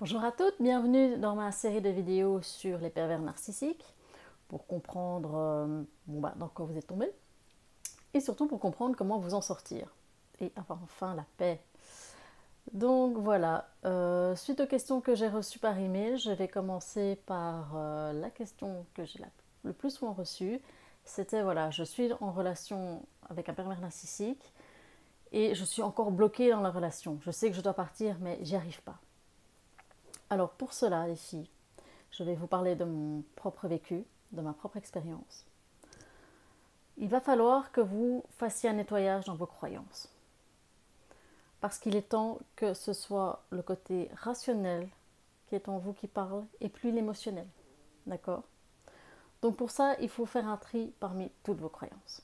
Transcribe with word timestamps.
Bonjour 0.00 0.22
à 0.22 0.30
toutes, 0.30 0.54
bienvenue 0.60 1.16
dans 1.16 1.34
ma 1.34 1.50
série 1.50 1.80
de 1.80 1.88
vidéos 1.88 2.40
sur 2.40 2.78
les 2.78 2.88
pervers 2.88 3.20
narcissiques 3.20 3.84
pour 4.46 4.64
comprendre 4.68 5.32
euh, 5.34 5.82
bon 6.06 6.20
bah, 6.20 6.34
dans 6.36 6.46
quoi 6.46 6.66
vous 6.66 6.78
êtes 6.78 6.86
tombé 6.86 7.10
et 8.14 8.20
surtout 8.20 8.46
pour 8.46 8.60
comprendre 8.60 8.94
comment 8.96 9.18
vous 9.18 9.34
en 9.34 9.40
sortir 9.40 9.92
et 10.40 10.52
avoir 10.54 10.78
enfin 10.84 11.16
la 11.16 11.24
paix. 11.36 11.60
Donc 12.72 13.16
voilà, 13.16 13.70
euh, 13.86 14.36
suite 14.36 14.60
aux 14.60 14.68
questions 14.68 15.00
que 15.00 15.16
j'ai 15.16 15.26
reçues 15.26 15.58
par 15.58 15.76
email, 15.76 16.16
je 16.16 16.30
vais 16.30 16.46
commencer 16.46 17.18
par 17.26 17.72
euh, 17.74 18.12
la 18.12 18.30
question 18.30 18.86
que 18.94 19.04
j'ai 19.04 19.20
le 19.64 19.72
plus 19.72 19.90
souvent 19.90 20.12
reçue. 20.12 20.60
C'était 21.04 21.42
voilà, 21.42 21.72
je 21.72 21.82
suis 21.82 22.12
en 22.20 22.30
relation 22.30 23.02
avec 23.28 23.48
un 23.48 23.52
pervers 23.52 23.80
narcissique 23.80 24.52
et 25.32 25.56
je 25.56 25.64
suis 25.64 25.82
encore 25.82 26.12
bloquée 26.12 26.52
dans 26.52 26.60
la 26.60 26.70
relation. 26.70 27.18
Je 27.22 27.32
sais 27.32 27.50
que 27.50 27.56
je 27.56 27.62
dois 27.62 27.74
partir, 27.74 28.16
mais 28.20 28.38
j'y 28.42 28.54
arrive 28.54 28.80
pas. 28.82 29.00
Alors 30.30 30.50
pour 30.50 30.72
cela, 30.72 31.06
filles, 31.14 31.48
je 32.10 32.22
vais 32.22 32.34
vous 32.34 32.46
parler 32.46 32.74
de 32.74 32.84
mon 32.84 33.22
propre 33.36 33.66
vécu, 33.68 34.04
de 34.32 34.40
ma 34.42 34.52
propre 34.52 34.76
expérience. 34.76 35.44
Il 36.98 37.08
va 37.08 37.20
falloir 37.20 37.72
que 37.72 37.80
vous 37.80 38.24
fassiez 38.36 38.68
un 38.68 38.74
nettoyage 38.74 39.24
dans 39.24 39.36
vos 39.36 39.46
croyances. 39.46 40.08
Parce 41.60 41.78
qu'il 41.78 41.96
est 41.96 42.10
temps 42.10 42.38
que 42.56 42.74
ce 42.74 42.92
soit 42.92 43.42
le 43.50 43.62
côté 43.62 44.10
rationnel 44.14 44.88
qui 45.46 45.54
est 45.54 45.68
en 45.68 45.78
vous 45.78 45.92
qui 45.92 46.08
parle 46.08 46.44
et 46.60 46.68
plus 46.68 46.92
l'émotionnel. 46.92 47.46
D'accord? 48.06 48.42
Donc 49.42 49.56
pour 49.56 49.70
ça, 49.70 49.96
il 50.00 50.08
faut 50.08 50.26
faire 50.26 50.48
un 50.48 50.56
tri 50.56 50.92
parmi 51.00 51.30
toutes 51.42 51.60
vos 51.60 51.68
croyances. 51.68 52.22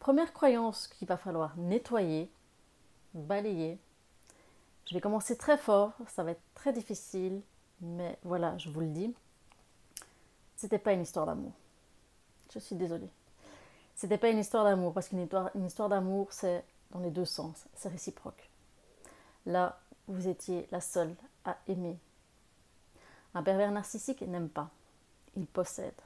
Première 0.00 0.32
croyance 0.32 0.86
qu'il 0.88 1.08
va 1.08 1.16
falloir 1.16 1.56
nettoyer, 1.56 2.30
balayer. 3.14 3.78
Je 4.88 4.94
vais 4.94 5.02
commencer 5.02 5.36
très 5.36 5.58
fort, 5.58 5.92
ça 6.06 6.22
va 6.24 6.30
être 6.30 6.42
très 6.54 6.72
difficile, 6.72 7.42
mais 7.82 8.18
voilà, 8.22 8.56
je 8.56 8.70
vous 8.70 8.80
le 8.80 8.88
dis. 8.88 9.14
C'était 10.56 10.78
pas 10.78 10.94
une 10.94 11.02
histoire 11.02 11.26
d'amour. 11.26 11.52
Je 12.54 12.58
suis 12.58 12.74
désolée. 12.74 13.10
C'était 13.94 14.16
pas 14.16 14.30
une 14.30 14.38
histoire 14.38 14.64
d'amour, 14.64 14.94
parce 14.94 15.08
qu'une 15.08 15.28
histoire, 15.66 15.88
d'amour, 15.90 16.32
c'est 16.32 16.64
dans 16.90 17.00
les 17.00 17.10
deux 17.10 17.26
sens, 17.26 17.66
c'est 17.74 17.90
réciproque. 17.90 18.48
Là, 19.44 19.78
vous 20.06 20.26
étiez 20.26 20.66
la 20.70 20.80
seule 20.80 21.14
à 21.44 21.58
aimer. 21.66 21.98
Un 23.34 23.42
pervers 23.42 23.70
narcissique 23.70 24.22
n'aime 24.22 24.48
pas, 24.48 24.70
il 25.36 25.46
possède. 25.46 26.00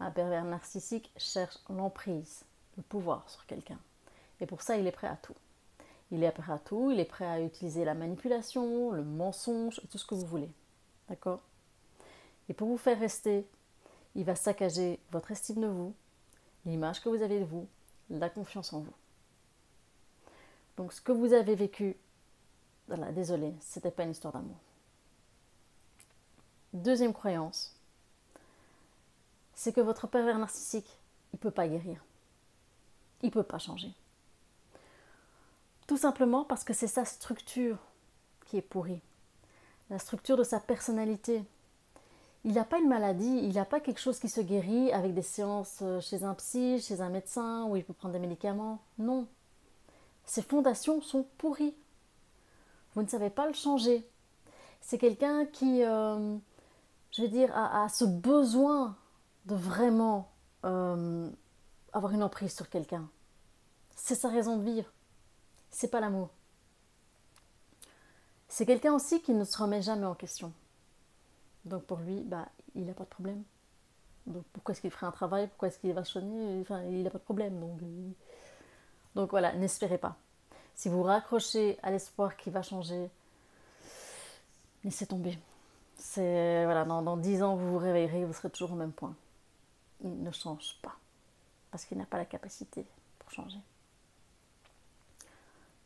Un 0.00 0.10
pervers 0.10 0.44
narcissique 0.44 1.12
cherche 1.18 1.58
l'emprise, 1.68 2.42
le 2.78 2.82
pouvoir 2.82 3.28
sur 3.28 3.44
quelqu'un. 3.44 3.78
Et 4.40 4.46
pour 4.46 4.62
ça, 4.62 4.78
il 4.78 4.86
est 4.86 4.92
prêt 4.92 5.08
à 5.08 5.16
tout. 5.16 5.36
Il 6.12 6.22
est 6.22 6.30
prêt 6.30 6.52
à 6.52 6.58
tout, 6.58 6.90
il 6.90 7.00
est 7.00 7.04
prêt 7.04 7.26
à 7.26 7.40
utiliser 7.40 7.84
la 7.84 7.94
manipulation, 7.94 8.92
le 8.92 9.02
mensonge, 9.02 9.80
tout 9.90 9.98
ce 9.98 10.06
que 10.06 10.14
vous 10.14 10.26
voulez. 10.26 10.50
D'accord? 11.08 11.40
Et 12.48 12.54
pour 12.54 12.68
vous 12.68 12.78
faire 12.78 12.98
rester, 12.98 13.46
il 14.14 14.24
va 14.24 14.36
saccager 14.36 15.00
votre 15.10 15.32
estime 15.32 15.60
de 15.60 15.66
vous, 15.66 15.94
l'image 16.64 17.02
que 17.02 17.08
vous 17.08 17.22
avez 17.22 17.40
de 17.40 17.44
vous, 17.44 17.66
la 18.08 18.30
confiance 18.30 18.72
en 18.72 18.80
vous. 18.80 18.94
Donc 20.76 20.92
ce 20.92 21.00
que 21.00 21.12
vous 21.12 21.32
avez 21.32 21.54
vécu, 21.54 21.96
voilà, 22.86 23.10
désolé, 23.10 23.52
c'était 23.60 23.90
pas 23.90 24.04
une 24.04 24.10
histoire 24.12 24.32
d'amour. 24.32 24.56
Deuxième 26.72 27.12
croyance, 27.12 27.74
c'est 29.54 29.72
que 29.72 29.80
votre 29.80 30.06
pervers 30.06 30.38
narcissique, 30.38 30.98
il 31.32 31.36
ne 31.36 31.40
peut 31.40 31.50
pas 31.50 31.66
guérir. 31.66 32.04
Il 33.22 33.26
ne 33.26 33.32
peut 33.32 33.42
pas 33.42 33.58
changer. 33.58 33.92
Tout 35.86 35.96
simplement 35.96 36.44
parce 36.44 36.64
que 36.64 36.74
c'est 36.74 36.88
sa 36.88 37.04
structure 37.04 37.78
qui 38.46 38.56
est 38.56 38.62
pourrie. 38.62 39.00
La 39.90 39.98
structure 39.98 40.36
de 40.36 40.42
sa 40.42 40.58
personnalité. 40.58 41.44
Il 42.44 42.54
n'a 42.54 42.64
pas 42.64 42.78
une 42.78 42.88
maladie, 42.88 43.40
il 43.42 43.54
n'a 43.54 43.64
pas 43.64 43.80
quelque 43.80 44.00
chose 44.00 44.18
qui 44.18 44.28
se 44.28 44.40
guérit 44.40 44.92
avec 44.92 45.14
des 45.14 45.22
séances 45.22 45.80
euh, 45.82 46.00
chez 46.00 46.22
un 46.22 46.34
psy, 46.34 46.80
chez 46.80 47.00
un 47.00 47.08
médecin, 47.08 47.64
où 47.66 47.76
il 47.76 47.84
peut 47.84 47.92
prendre 47.92 48.14
des 48.14 48.20
médicaments. 48.20 48.80
Non. 48.98 49.26
Ses 50.26 50.42
fondations 50.42 51.00
sont 51.00 51.26
pourries. 51.38 51.74
Vous 52.94 53.02
ne 53.02 53.08
savez 53.08 53.30
pas 53.30 53.46
le 53.46 53.52
changer. 53.52 54.08
C'est 54.80 54.98
quelqu'un 54.98 55.44
qui, 55.46 55.82
euh, 55.82 56.36
je 57.10 57.22
veux 57.22 57.28
dire, 57.28 57.50
a, 57.56 57.88
ce 57.88 58.04
besoin 58.04 58.96
de 59.46 59.54
vraiment 59.54 60.30
euh, 60.64 61.28
avoir 61.92 62.12
une 62.12 62.22
emprise 62.22 62.54
sur 62.54 62.68
quelqu'un. 62.70 63.08
C'est 63.96 64.14
sa 64.14 64.28
raison 64.28 64.56
de 64.56 64.62
vivre. 64.62 64.90
C'est 65.76 65.88
pas 65.88 66.00
l'amour. 66.00 66.30
C'est 68.48 68.64
quelqu'un 68.64 68.94
aussi 68.94 69.20
qui 69.20 69.34
ne 69.34 69.44
se 69.44 69.58
remet 69.58 69.82
jamais 69.82 70.06
en 70.06 70.14
question. 70.14 70.54
Donc 71.66 71.84
pour 71.84 71.98
lui, 71.98 72.22
bah, 72.22 72.48
il 72.74 72.86
n'a 72.86 72.94
pas 72.94 73.04
de 73.04 73.10
problème. 73.10 73.42
Donc 74.26 74.44
pourquoi 74.54 74.72
est-ce 74.72 74.80
qu'il 74.80 74.90
ferait 74.90 75.04
un 75.04 75.10
travail? 75.10 75.48
Pourquoi 75.48 75.68
est-ce 75.68 75.78
qu'il 75.78 75.92
va 75.92 76.02
soigner 76.02 76.62
Enfin, 76.62 76.82
il 76.84 77.02
n'a 77.02 77.10
pas 77.10 77.18
de 77.18 77.24
problème. 77.24 77.60
Donc, 77.60 77.82
euh, 77.82 78.10
donc 79.16 79.30
voilà, 79.32 79.52
n'espérez 79.52 79.98
pas. 79.98 80.16
Si 80.74 80.88
vous 80.88 81.02
raccrochez 81.02 81.78
à 81.82 81.90
l'espoir 81.90 82.38
qu'il 82.38 82.54
va 82.54 82.62
changer, 82.62 83.10
laissez 84.82 85.06
tomber. 85.06 85.38
C'est 85.98 86.64
voilà, 86.64 86.86
dans, 86.86 87.18
dix 87.18 87.42
ans, 87.42 87.54
vous 87.54 87.72
vous 87.72 87.78
réveillerez, 87.78 88.24
vous 88.24 88.32
serez 88.32 88.48
toujours 88.48 88.72
au 88.72 88.76
même 88.76 88.92
point. 88.92 89.14
Il 90.02 90.22
ne 90.22 90.30
change 90.30 90.78
pas 90.80 90.96
parce 91.70 91.84
qu'il 91.84 91.98
n'a 91.98 92.06
pas 92.06 92.16
la 92.16 92.24
capacité 92.24 92.86
pour 93.18 93.30
changer. 93.30 93.58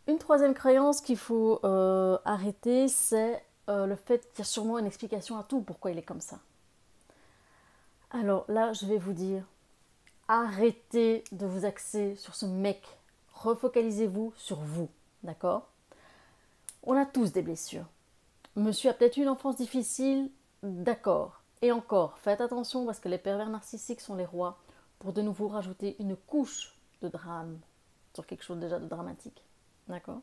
Une 0.07 0.19
troisième 0.19 0.55
croyance 0.55 1.01
qu'il 1.01 1.19
faut 1.19 1.61
euh, 1.65 2.19
arrêter, 2.25 2.89
c'est 2.89 3.45
euh, 3.69 3.87
le 3.87 3.97
fait 3.97 4.29
qu'il 4.31 4.39
y 4.39 4.43
a 4.43 4.45
sûrement 4.45 4.79
une 4.79 4.87
explication 4.87 5.39
à 5.39 5.45
tout 5.45 5.61
pourquoi 5.61 5.91
il 5.91 5.99
est 5.99 6.03
comme 6.03 6.21
ça. 6.21 6.39
Alors 8.11 8.45
là, 8.49 8.73
je 8.73 8.87
vais 8.87 8.99
vous 8.99 9.13
dire, 9.13 9.45
arrêtez 10.27 11.23
de 11.33 11.47
vous 11.47 11.65
axer 11.65 12.17
sur 12.17 12.35
ce 12.35 12.47
mec. 12.47 12.83
Refocalisez-vous 13.35 14.33
sur 14.37 14.57
vous, 14.57 14.89
d'accord? 15.23 15.69
On 16.83 16.97
a 16.97 17.07
tous 17.07 17.33
des 17.33 17.43
blessures. 17.43 17.87
Monsieur 18.57 18.91
a 18.91 18.95
peut-être 18.95 19.17
eu 19.17 19.23
une 19.23 19.29
enfance 19.29 19.57
difficile, 19.57 20.31
d'accord. 20.63 21.41
Et 21.63 21.73
encore, 21.73 22.19
faites 22.19 22.41
attention 22.41 22.87
parce 22.87 22.99
que 22.99 23.09
les 23.09 23.19
pervers 23.19 23.51
narcissiques 23.51 24.01
sont 24.01 24.17
les 24.17 24.25
rois 24.25 24.59
pour 24.99 25.13
de 25.13 25.23
nouveau 25.23 25.47
rajouter 25.47 25.95
une 26.01 26.17
couche 26.17 26.75
de 27.03 27.09
drame 27.09 27.59
sur 28.15 28.27
quelque 28.27 28.43
chose 28.43 28.59
déjà 28.59 28.81
de 28.81 28.87
dramatique. 28.87 29.45
D'accord 29.91 30.23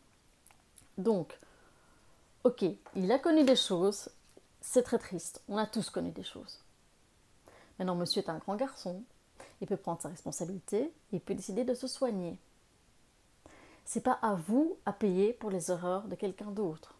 Donc, 0.97 1.37
ok, 2.45 2.63
il 2.95 3.11
a 3.11 3.19
connu 3.19 3.43
des 3.43 3.57
choses, 3.57 4.09
c'est 4.61 4.81
très 4.81 4.97
triste, 4.97 5.41
on 5.49 5.57
a 5.57 5.67
tous 5.67 5.89
connu 5.89 6.11
des 6.11 6.23
choses. 6.23 6.59
Maintenant, 7.77 7.95
monsieur 7.95 8.21
est 8.21 8.29
un 8.29 8.37
grand 8.37 8.55
garçon, 8.55 9.03
il 9.59 9.67
peut 9.67 9.75
prendre 9.75 10.01
sa 10.01 10.07
responsabilité, 10.07 10.93
il 11.11 11.19
peut 11.19 11.35
décider 11.35 11.65
de 11.65 11.73
se 11.73 11.85
soigner. 11.85 12.39
C'est 13.83 14.03
pas 14.03 14.17
à 14.21 14.35
vous 14.35 14.77
à 14.85 14.93
payer 14.93 15.33
pour 15.33 15.51
les 15.51 15.69
erreurs 15.69 16.07
de 16.07 16.15
quelqu'un 16.15 16.51
d'autre. 16.51 16.95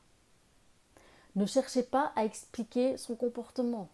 Ne 1.38 1.45
cherchez 1.45 1.83
pas 1.83 2.11
à 2.17 2.25
expliquer 2.25 2.97
son 2.97 3.16
comportement. 3.16 3.88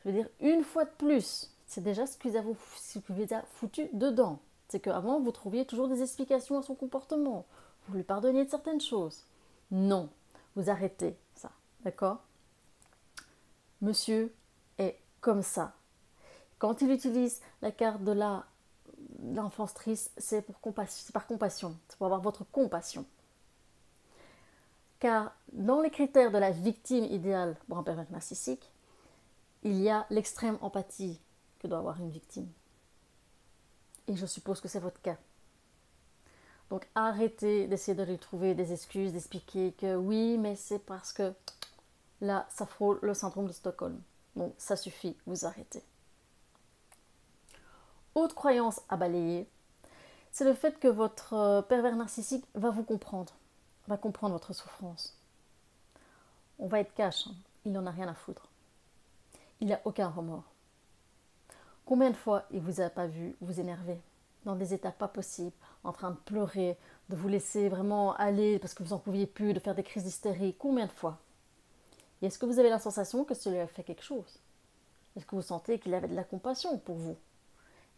Je 0.00 0.08
veux 0.08 0.14
dire, 0.14 0.28
une 0.40 0.64
fois 0.64 0.86
de 0.86 0.90
plus, 0.90 1.50
c'est 1.66 1.82
déjà 1.82 2.06
ce 2.06 2.16
que 2.16 2.28
vous 2.28 3.34
a 3.34 3.42
foutu 3.42 3.90
dedans. 3.92 4.40
C'est 4.72 4.80
qu'avant, 4.80 5.20
vous 5.20 5.32
trouviez 5.32 5.66
toujours 5.66 5.86
des 5.86 6.00
explications 6.00 6.58
à 6.58 6.62
son 6.62 6.74
comportement. 6.74 7.44
Vous 7.86 7.94
lui 7.94 8.04
pardonniez 8.04 8.46
de 8.46 8.48
certaines 8.48 8.80
choses. 8.80 9.26
Non, 9.70 10.08
vous 10.56 10.70
arrêtez 10.70 11.14
ça. 11.34 11.50
D'accord? 11.84 12.22
Monsieur 13.82 14.34
est 14.78 14.98
comme 15.20 15.42
ça. 15.42 15.74
Quand 16.58 16.80
il 16.80 16.90
utilise 16.90 17.42
la 17.60 17.70
carte 17.70 18.02
de 18.02 18.12
la 18.12 18.46
l'enfance 19.22 19.74
triste, 19.74 20.10
c'est 20.16 20.40
par 20.40 21.26
compassion. 21.26 21.76
C'est 21.86 21.98
pour 21.98 22.06
avoir 22.06 22.22
votre 22.22 22.44
compassion. 22.44 23.04
Car 25.00 25.34
dans 25.52 25.82
les 25.82 25.90
critères 25.90 26.32
de 26.32 26.38
la 26.38 26.50
victime 26.50 27.04
idéale 27.04 27.58
pour 27.68 27.76
un 27.76 27.82
pervers 27.82 28.10
narcissique, 28.10 28.72
il 29.64 29.82
y 29.82 29.90
a 29.90 30.06
l'extrême 30.08 30.56
empathie, 30.62 31.20
que 31.58 31.66
doit 31.66 31.76
avoir 31.76 32.00
une 32.00 32.08
victime. 32.08 32.48
Et 34.08 34.16
je 34.16 34.26
suppose 34.26 34.60
que 34.60 34.68
c'est 34.68 34.80
votre 34.80 35.00
cas. 35.00 35.16
Donc 36.70 36.88
arrêtez 36.94 37.66
d'essayer 37.66 37.94
de 37.94 38.02
lui 38.02 38.18
trouver 38.18 38.54
des 38.54 38.72
excuses, 38.72 39.12
d'expliquer 39.12 39.72
que 39.72 39.94
oui, 39.94 40.38
mais 40.38 40.56
c'est 40.56 40.78
parce 40.78 41.12
que 41.12 41.34
là, 42.22 42.46
ça 42.48 42.64
frôle 42.64 42.98
le 43.02 43.14
syndrome 43.14 43.46
de 43.46 43.52
Stockholm. 43.52 44.00
Bon, 44.36 44.54
ça 44.56 44.76
suffit, 44.76 45.16
vous 45.26 45.44
arrêtez. 45.44 45.82
Autre 48.14 48.34
croyance 48.34 48.80
à 48.88 48.96
balayer, 48.96 49.46
c'est 50.30 50.44
le 50.44 50.54
fait 50.54 50.78
que 50.78 50.88
votre 50.88 51.34
euh, 51.34 51.62
pervers 51.62 51.96
narcissique 51.96 52.46
va 52.54 52.70
vous 52.70 52.84
comprendre, 52.84 53.34
va 53.86 53.98
comprendre 53.98 54.32
votre 54.32 54.54
souffrance. 54.54 55.18
On 56.58 56.68
va 56.68 56.80
être 56.80 56.94
cash, 56.94 57.26
hein. 57.26 57.34
il 57.66 57.72
n'en 57.72 57.86
a 57.86 57.90
rien 57.90 58.08
à 58.08 58.14
foutre. 58.14 58.48
Il 59.60 59.68
n'a 59.68 59.80
aucun 59.84 60.08
remords. 60.08 60.51
Combien 61.84 62.10
de 62.10 62.16
fois 62.16 62.44
il 62.50 62.60
vous 62.60 62.80
a 62.80 62.90
pas 62.90 63.06
vu 63.06 63.36
vous 63.40 63.60
énerver 63.60 64.00
dans 64.44 64.56
des 64.56 64.74
états 64.74 64.92
pas 64.92 65.08
possibles, 65.08 65.52
en 65.84 65.92
train 65.92 66.10
de 66.10 66.16
pleurer, 66.16 66.76
de 67.08 67.16
vous 67.16 67.28
laisser 67.28 67.68
vraiment 67.68 68.14
aller 68.16 68.58
parce 68.58 68.74
que 68.74 68.82
vous 68.82 68.90
n'en 68.90 68.98
pouviez 68.98 69.26
plus, 69.26 69.52
de 69.52 69.60
faire 69.60 69.74
des 69.74 69.82
crises 69.82 70.04
d'hystérie? 70.04 70.56
Combien 70.58 70.86
de 70.86 70.92
fois? 70.92 71.18
Et 72.20 72.26
est-ce 72.26 72.38
que 72.38 72.46
vous 72.46 72.58
avez 72.58 72.70
la 72.70 72.78
sensation 72.78 73.24
que 73.24 73.34
cela 73.34 73.62
a 73.62 73.66
fait 73.66 73.82
quelque 73.82 74.02
chose? 74.02 74.38
Est-ce 75.16 75.26
que 75.26 75.34
vous 75.34 75.42
sentez 75.42 75.78
qu'il 75.78 75.94
avait 75.94 76.08
de 76.08 76.14
la 76.14 76.24
compassion 76.24 76.78
pour 76.78 76.96
vous? 76.96 77.16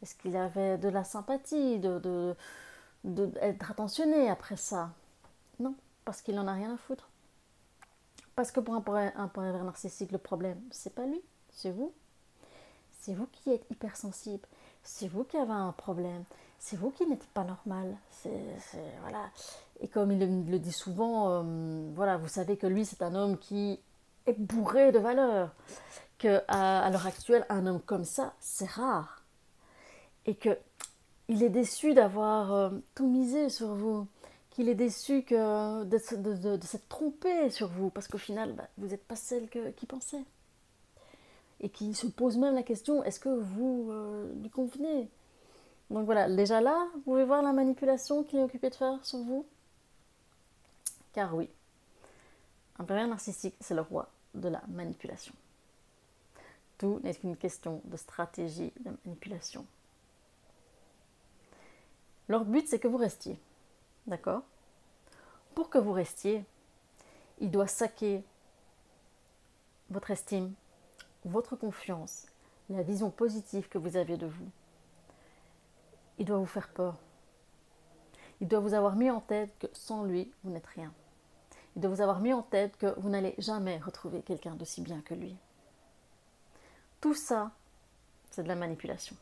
Est-ce 0.02 0.14
qu'il 0.14 0.36
avait 0.36 0.76
de 0.78 0.88
la 0.88 1.04
sympathie, 1.04 1.78
de, 1.78 2.34
d'être 3.04 3.70
attentionné 3.70 4.28
après 4.28 4.56
ça? 4.56 4.90
Non, 5.60 5.74
parce 6.04 6.20
qu'il 6.20 6.34
n'en 6.34 6.46
a 6.46 6.52
rien 6.52 6.74
à 6.74 6.76
foutre. 6.76 7.08
Parce 8.34 8.50
que 8.50 8.60
pour 8.60 8.74
un, 8.74 9.12
un 9.16 9.28
pervers 9.28 9.64
narcissique, 9.64 10.10
le 10.10 10.18
problème, 10.18 10.60
c'est 10.70 10.94
pas 10.94 11.06
lui, 11.06 11.22
c'est 11.50 11.70
vous. 11.70 11.92
C'est 13.04 13.12
vous 13.12 13.26
qui 13.26 13.50
êtes 13.50 13.66
hypersensible. 13.70 14.48
C'est 14.82 15.08
vous 15.08 15.24
qui 15.24 15.36
avez 15.36 15.52
un 15.52 15.72
problème. 15.72 16.24
C'est 16.58 16.76
vous 16.76 16.90
qui 16.90 17.06
n'êtes 17.06 17.26
pas 17.26 17.44
normal. 17.44 17.94
C'est, 18.10 18.30
voilà. 19.02 19.28
Et 19.80 19.88
comme 19.88 20.10
il 20.10 20.50
le, 20.50 20.58
dit 20.58 20.72
souvent, 20.72 21.28
euh, 21.28 21.90
voilà, 21.94 22.16
vous 22.16 22.28
savez 22.28 22.56
que 22.56 22.66
lui, 22.66 22.86
c'est 22.86 23.02
un 23.02 23.14
homme 23.14 23.36
qui 23.36 23.78
est 24.24 24.40
bourré 24.40 24.90
de 24.90 24.98
valeurs. 24.98 25.54
Que 26.18 26.40
à, 26.48 26.88
l'heure 26.88 27.06
actuelle, 27.06 27.44
un 27.50 27.66
homme 27.66 27.82
comme 27.82 28.06
ça, 28.06 28.32
c'est 28.40 28.70
rare. 28.70 29.22
Et 30.24 30.34
que 30.34 30.56
il 31.28 31.42
est 31.42 31.50
déçu 31.50 31.92
d'avoir 31.92 32.54
euh, 32.54 32.70
tout 32.94 33.06
misé 33.06 33.50
sur 33.50 33.74
vous 33.74 34.06
qu'il 34.48 34.70
est 34.70 34.74
déçu 34.74 35.24
que 35.24 35.84
de, 35.84 35.98
s'être 35.98 36.88
trompé 36.88 37.50
sur 37.50 37.68
vous, 37.68 37.90
parce 37.90 38.08
qu'au 38.08 38.18
final, 38.18 38.54
bah, 38.54 38.68
vous 38.78 38.86
n'êtes 38.86 39.04
pas 39.04 39.16
celle 39.16 39.50
qui 39.76 39.84
pensait. 39.84 40.24
Et 41.60 41.68
qui 41.68 41.94
se 41.94 42.06
pose 42.06 42.36
même 42.36 42.54
la 42.54 42.62
question, 42.62 43.02
est-ce 43.04 43.20
que 43.20 43.28
vous 43.28 43.88
euh, 43.90 44.32
lui 44.42 44.50
convenez? 44.50 45.08
Donc 45.90 46.06
voilà, 46.06 46.28
déjà 46.28 46.60
là, 46.60 46.86
vous 46.94 47.00
pouvez 47.00 47.24
voir 47.24 47.42
la 47.42 47.52
manipulation 47.52 48.22
qu'il 48.24 48.38
est 48.38 48.42
occupé 48.42 48.70
de 48.70 48.74
faire 48.74 49.04
sur 49.04 49.18
vous? 49.18 49.46
Car 51.12 51.34
oui, 51.34 51.48
un 52.78 52.84
pervers 52.84 53.06
narcissique, 53.06 53.54
c'est 53.60 53.74
le 53.74 53.82
roi 53.82 54.08
de 54.34 54.48
la 54.48 54.62
manipulation. 54.68 55.34
Tout 56.78 57.00
n'est 57.04 57.14
qu'une 57.14 57.36
question 57.36 57.80
de 57.84 57.96
stratégie 57.96 58.72
de 58.80 58.90
manipulation. 59.04 59.64
Leur 62.28 62.44
but, 62.44 62.66
c'est 62.66 62.78
que 62.78 62.88
vous 62.88 62.96
restiez. 62.96 63.38
D'accord? 64.06 64.42
Pour 65.54 65.70
que 65.70 65.78
vous 65.78 65.92
restiez, 65.92 66.44
il 67.38 67.50
doit 67.50 67.68
saquer 67.68 68.24
votre 69.90 70.10
estime, 70.10 70.52
votre 71.24 71.56
confiance, 71.56 72.26
la 72.68 72.82
vision 72.82 73.10
positive 73.10 73.68
que 73.68 73.78
vous 73.78 73.96
avez 73.96 74.16
de 74.16 74.26
vous. 74.26 74.48
Il 76.18 76.26
doit 76.26 76.38
vous 76.38 76.46
faire 76.46 76.68
peur. 76.68 76.96
Il 78.40 78.48
doit 78.48 78.60
vous 78.60 78.74
avoir 78.74 78.96
mis 78.96 79.10
en 79.10 79.20
tête 79.20 79.52
que 79.58 79.66
sans 79.72 80.04
lui, 80.04 80.30
vous 80.42 80.50
n'êtes 80.50 80.66
rien. 80.66 80.92
Il 81.76 81.82
doit 81.82 81.90
vous 81.90 82.00
avoir 82.00 82.20
mis 82.20 82.32
en 82.32 82.42
tête 82.42 82.76
que 82.76 82.98
vous 82.98 83.08
n'allez 83.08 83.34
jamais 83.38 83.78
retrouver 83.78 84.22
quelqu'un 84.22 84.54
d'aussi 84.54 84.80
bien 84.80 85.00
que 85.00 85.14
lui. 85.14 85.36
Tout 87.00 87.14
ça, 87.14 87.50
c'est 88.30 88.42
de 88.42 88.48
la 88.48 88.54
manipulation. 88.54 89.16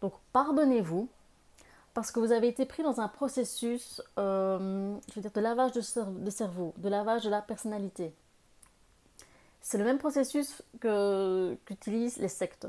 Donc 0.00 0.14
pardonnez-vous 0.32 1.08
parce 1.94 2.10
que 2.10 2.18
vous 2.18 2.32
avez 2.32 2.48
été 2.48 2.66
pris 2.66 2.82
dans 2.82 3.00
un 3.00 3.08
processus 3.08 4.02
euh, 4.18 4.96
je 5.08 5.14
veux 5.14 5.22
dire, 5.22 5.30
de 5.30 5.40
lavage 5.40 5.72
de, 5.72 5.80
cerveau, 6.30 6.74
de 6.76 6.88
lavage 6.88 7.24
de 7.24 7.30
la 7.30 7.40
personnalité. 7.40 8.12
C'est 9.66 9.78
le 9.78 9.84
même 9.84 9.96
processus 9.96 10.62
qu'utilisent 10.78 12.18
les 12.18 12.28
sectes. 12.28 12.68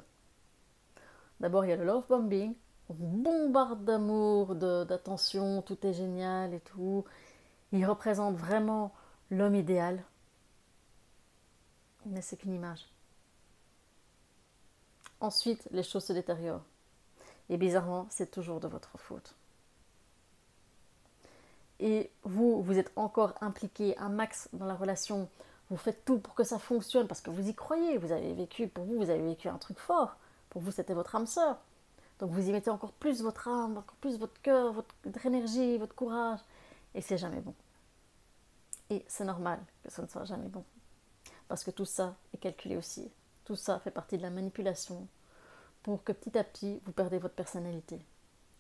D'abord, 1.42 1.66
il 1.66 1.70
y 1.70 1.74
a 1.74 1.76
le 1.76 1.84
love 1.84 2.08
bombing. 2.08 2.56
On 2.88 2.94
bombarde 2.94 3.84
d'amour, 3.84 4.56
d'attention, 4.56 5.62
tout 5.62 5.86
est 5.86 5.92
génial 5.92 6.54
et 6.54 6.62
tout. 6.62 7.04
Il 7.74 7.86
représente 7.86 8.38
vraiment 8.38 8.94
l'homme 9.30 9.56
idéal. 9.56 10.02
Mais 12.06 12.22
c'est 12.22 12.38
qu'une 12.38 12.54
image. 12.54 12.86
Ensuite, 15.20 15.68
les 15.72 15.84
choses 15.84 16.06
se 16.06 16.14
détériorent. 16.14 16.64
Et 17.50 17.58
bizarrement, 17.58 18.08
c'est 18.10 18.32
toujours 18.32 18.62
de 18.62 18.70
votre 18.70 18.98
faute. 18.98 19.36
Et 21.82 22.10
vous, 22.24 22.64
vous 22.64 22.80
êtes 22.80 22.94
encore 22.96 23.34
impliqué 23.42 23.98
un 23.98 24.08
max 24.08 24.48
dans 24.54 24.66
la 24.66 24.76
relation. 24.76 25.28
Vous 25.76 25.82
faites 25.82 26.06
tout 26.06 26.20
pour 26.20 26.36
que 26.36 26.46
ça 26.46 26.58
fonctionne 26.58 27.06
parce 27.06 27.20
que 27.20 27.30
vous 27.30 27.50
y 27.50 27.54
croyez. 27.54 27.98
Vous 27.98 28.14
avez 28.14 28.32
vécu, 28.32 28.70
pour 28.70 28.86
vous, 28.86 28.96
vous 28.96 29.10
avez 29.10 29.22
vécu 29.22 29.50
un 29.50 29.58
truc 29.58 29.78
fort. 29.78 30.16
Pour 30.50 30.62
vous, 30.62 30.72
c'était 30.72 30.94
votre 30.94 31.14
âme 31.18 31.28
sœur. 31.28 31.58
Donc 32.18 32.32
vous 32.32 32.48
y 32.48 32.54
mettez 32.54 32.70
encore 32.70 32.94
plus 32.94 33.22
votre 33.22 33.50
âme, 33.50 33.76
encore 33.76 33.98
plus 33.98 34.18
votre 34.18 34.42
cœur, 34.42 34.72
votre, 34.72 35.26
énergie, 35.26 35.78
votre 35.78 35.94
courage. 35.94 36.40
Et 36.94 37.02
c'est 37.02 37.18
jamais 37.18 37.42
bon. 37.42 37.54
Et 38.90 39.04
c'est 39.10 39.26
normal 39.26 39.60
que 39.84 39.92
ça 39.92 40.02
ne 40.02 40.08
soit 40.08 40.24
jamais 40.24 40.48
bon. 40.48 40.64
Parce 41.50 41.66
que 41.66 41.72
tout 41.72 41.84
ça 41.84 42.16
est 42.34 42.38
calculé 42.38 42.78
aussi. 42.78 43.12
Tout 43.44 43.58
ça 43.58 43.78
fait 43.80 43.92
partie 43.92 44.16
de 44.16 44.22
la 44.22 44.30
manipulation, 44.30 45.06
pour 45.84 46.06
que 46.06 46.14
petit 46.14 46.38
à 46.38 46.46
petit, 46.46 46.80
vous 46.86 46.94
perdez 46.94 47.18
votre 47.20 47.36
personnalité. 47.36 48.00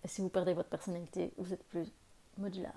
Et 0.03 0.09
si 0.09 0.19
vous 0.19 0.27
perdez 0.27 0.53
votre 0.53 0.67
personnalité, 0.67 1.33
vous 1.37 1.53
êtes 1.53 1.63
plus 1.69 1.87
modulable. 2.37 2.75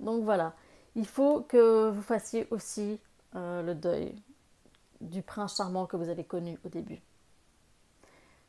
Donc 0.00 0.22
voilà, 0.22 0.54
il 0.96 1.06
faut 1.06 1.42
que 1.42 1.90
vous 1.90 2.02
fassiez 2.02 2.46
aussi 2.50 3.00
euh, 3.34 3.62
le 3.62 3.74
deuil 3.74 4.14
du 5.00 5.22
prince 5.22 5.56
charmant 5.56 5.86
que 5.86 5.96
vous 5.96 6.08
avez 6.08 6.24
connu 6.24 6.58
au 6.64 6.68
début. 6.68 7.00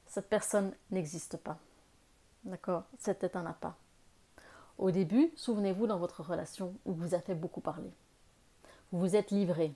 Cette 0.07 0.29
personne 0.29 0.71
n'existe 0.91 1.37
pas. 1.37 1.57
D'accord? 2.43 2.83
C'était 2.99 3.35
un 3.35 3.45
appât. 3.45 3.75
Au 4.77 4.91
début, 4.91 5.31
souvenez-vous 5.35 5.87
dans 5.87 5.97
votre 5.97 6.21
relation 6.21 6.73
où 6.85 6.93
vous 6.93 7.15
a 7.15 7.19
fait 7.19 7.35
beaucoup 7.35 7.61
parler. 7.61 7.91
Vous 8.91 8.99
vous 8.99 9.15
êtes 9.15 9.31
livré. 9.31 9.73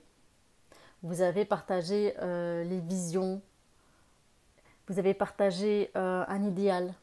Vous 1.01 1.21
avez 1.21 1.45
partagé 1.45 2.13
euh, 2.19 2.63
les 2.63 2.79
visions, 2.79 3.41
vous 4.89 4.97
avez 4.97 5.13
partagé 5.13 5.91
euh, 5.95 6.25
un 6.27 6.43
idéal. 6.43 6.95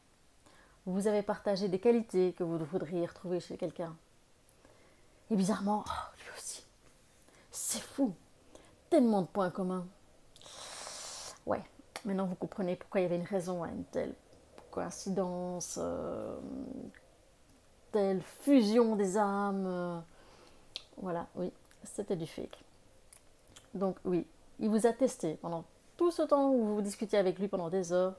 Vous 0.85 1.07
avez 1.07 1.21
partagé 1.21 1.69
des 1.69 1.79
qualités 1.79 2.33
que 2.33 2.43
vous 2.43 2.57
voudriez 2.57 3.05
retrouver 3.05 3.39
chez 3.39 3.55
quelqu'un. 3.55 3.95
Et 5.29 5.35
bizarrement, 5.35 5.83
oh, 5.87 6.15
lui 6.17 6.29
aussi. 6.37 6.65
C'est 7.51 7.81
fou. 7.81 8.13
Tellement 8.89 9.21
de 9.21 9.27
points 9.27 9.49
communs. 9.49 9.85
Ouais, 11.45 11.61
maintenant 12.05 12.25
vous 12.25 12.35
comprenez 12.35 12.75
pourquoi 12.75 13.01
il 13.01 13.03
y 13.03 13.05
avait 13.05 13.17
une 13.17 13.23
raison 13.23 13.63
à 13.63 13.69
une 13.69 13.83
telle 13.85 14.13
coïncidence, 14.71 15.79
euh, 15.81 16.37
telle 17.91 18.21
fusion 18.21 18.95
des 18.95 19.17
âmes. 19.17 20.03
Voilà, 20.97 21.27
oui, 21.35 21.51
c'était 21.83 22.15
du 22.15 22.27
fake. 22.27 22.63
Donc 23.73 23.97
oui, 24.05 24.25
il 24.59 24.69
vous 24.69 24.87
a 24.87 24.93
testé 24.93 25.35
pendant 25.35 25.65
tout 25.97 26.11
ce 26.11 26.21
temps 26.21 26.51
où 26.51 26.75
vous 26.75 26.81
discutiez 26.81 27.17
avec 27.17 27.39
lui 27.39 27.47
pendant 27.47 27.69
des 27.69 27.91
heures, 27.91 28.15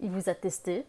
il 0.00 0.10
vous 0.10 0.28
a 0.28 0.34
testé, 0.34 0.84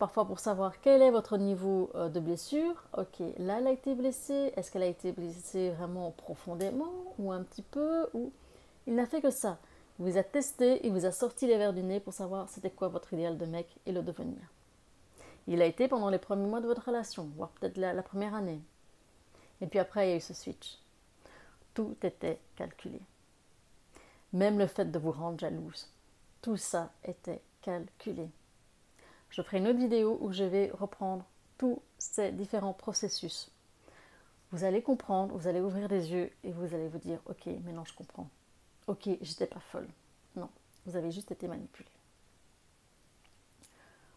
parfois 0.00 0.24
pour 0.24 0.40
savoir 0.40 0.80
quel 0.80 1.02
est 1.02 1.10
votre 1.10 1.36
niveau 1.36 1.90
euh, 1.94 2.08
de 2.08 2.18
blessure. 2.18 2.82
Ok, 2.98 3.20
là 3.38 3.58
elle 3.58 3.68
a 3.68 3.70
été 3.70 3.94
blessée, 3.94 4.52
est-ce 4.56 4.72
qu'elle 4.72 4.82
a 4.82 4.86
été 4.86 5.12
blessée 5.12 5.70
vraiment 5.70 6.10
profondément 6.10 7.14
ou 7.18 7.30
un 7.30 7.42
petit 7.44 7.62
peu 7.62 8.08
il 8.86 8.94
n'a 8.96 9.06
fait 9.06 9.20
que 9.20 9.30
ça. 9.30 9.58
Il 9.98 10.06
vous 10.06 10.16
a 10.16 10.22
testé, 10.24 10.84
il 10.84 10.92
vous 10.92 11.04
a 11.04 11.12
sorti 11.12 11.46
les 11.46 11.58
verres 11.58 11.74
du 11.74 11.82
nez 11.82 12.00
pour 12.00 12.14
savoir 12.14 12.48
c'était 12.48 12.70
quoi 12.70 12.88
votre 12.88 13.12
idéal 13.12 13.36
de 13.36 13.44
mec 13.44 13.68
et 13.86 13.92
le 13.92 14.02
devenir. 14.02 14.40
Il 15.46 15.60
a 15.60 15.66
été 15.66 15.86
pendant 15.86 16.08
les 16.08 16.18
premiers 16.18 16.48
mois 16.48 16.60
de 16.60 16.66
votre 16.66 16.86
relation, 16.86 17.30
voire 17.36 17.50
peut-être 17.50 17.76
la 17.76 18.02
première 18.02 18.34
année. 18.34 18.60
Et 19.60 19.66
puis 19.66 19.78
après, 19.78 20.06
il 20.06 20.10
y 20.10 20.12
a 20.14 20.16
eu 20.16 20.20
ce 20.20 20.32
switch. 20.32 20.78
Tout 21.74 21.94
était 22.02 22.40
calculé. 22.56 23.00
Même 24.32 24.58
le 24.58 24.66
fait 24.66 24.90
de 24.90 24.98
vous 24.98 25.12
rendre 25.12 25.38
jalouse. 25.38 25.88
Tout 26.40 26.56
ça 26.56 26.90
était 27.04 27.42
calculé. 27.60 28.30
Je 29.30 29.42
ferai 29.42 29.58
une 29.58 29.68
autre 29.68 29.78
vidéo 29.78 30.18
où 30.20 30.32
je 30.32 30.44
vais 30.44 30.70
reprendre 30.72 31.24
tous 31.58 31.80
ces 31.98 32.32
différents 32.32 32.72
processus. 32.72 33.50
Vous 34.52 34.64
allez 34.64 34.82
comprendre, 34.82 35.36
vous 35.36 35.46
allez 35.46 35.60
ouvrir 35.60 35.88
les 35.88 36.12
yeux 36.12 36.30
et 36.42 36.50
vous 36.50 36.74
allez 36.74 36.88
vous 36.88 36.98
dire 36.98 37.20
Ok, 37.26 37.46
maintenant 37.64 37.84
je 37.84 37.94
comprends. 37.94 38.28
Ok, 38.88 39.08
j'étais 39.20 39.46
pas 39.46 39.60
folle. 39.60 39.86
Non, 40.34 40.48
vous 40.86 40.96
avez 40.96 41.12
juste 41.12 41.30
été 41.30 41.46
manipulé. 41.46 41.88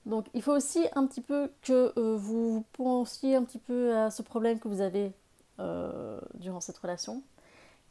Donc 0.05 0.27
il 0.33 0.41
faut 0.41 0.53
aussi 0.53 0.85
un 0.95 1.05
petit 1.05 1.21
peu 1.21 1.51
que 1.61 1.93
euh, 1.97 2.17
vous 2.17 2.65
pensiez 2.73 3.35
un 3.35 3.43
petit 3.43 3.59
peu 3.59 3.95
à 3.95 4.09
ce 4.09 4.21
problème 4.21 4.59
que 4.59 4.67
vous 4.67 4.81
avez 4.81 5.13
euh, 5.59 6.19
durant 6.33 6.59
cette 6.59 6.77
relation 6.77 7.21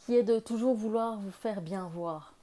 qui 0.00 0.16
est 0.16 0.22
de 0.22 0.40
toujours 0.40 0.74
vouloir 0.74 1.18
vous 1.18 1.30
faire 1.30 1.62
bien 1.62 1.86
voir 1.86 2.34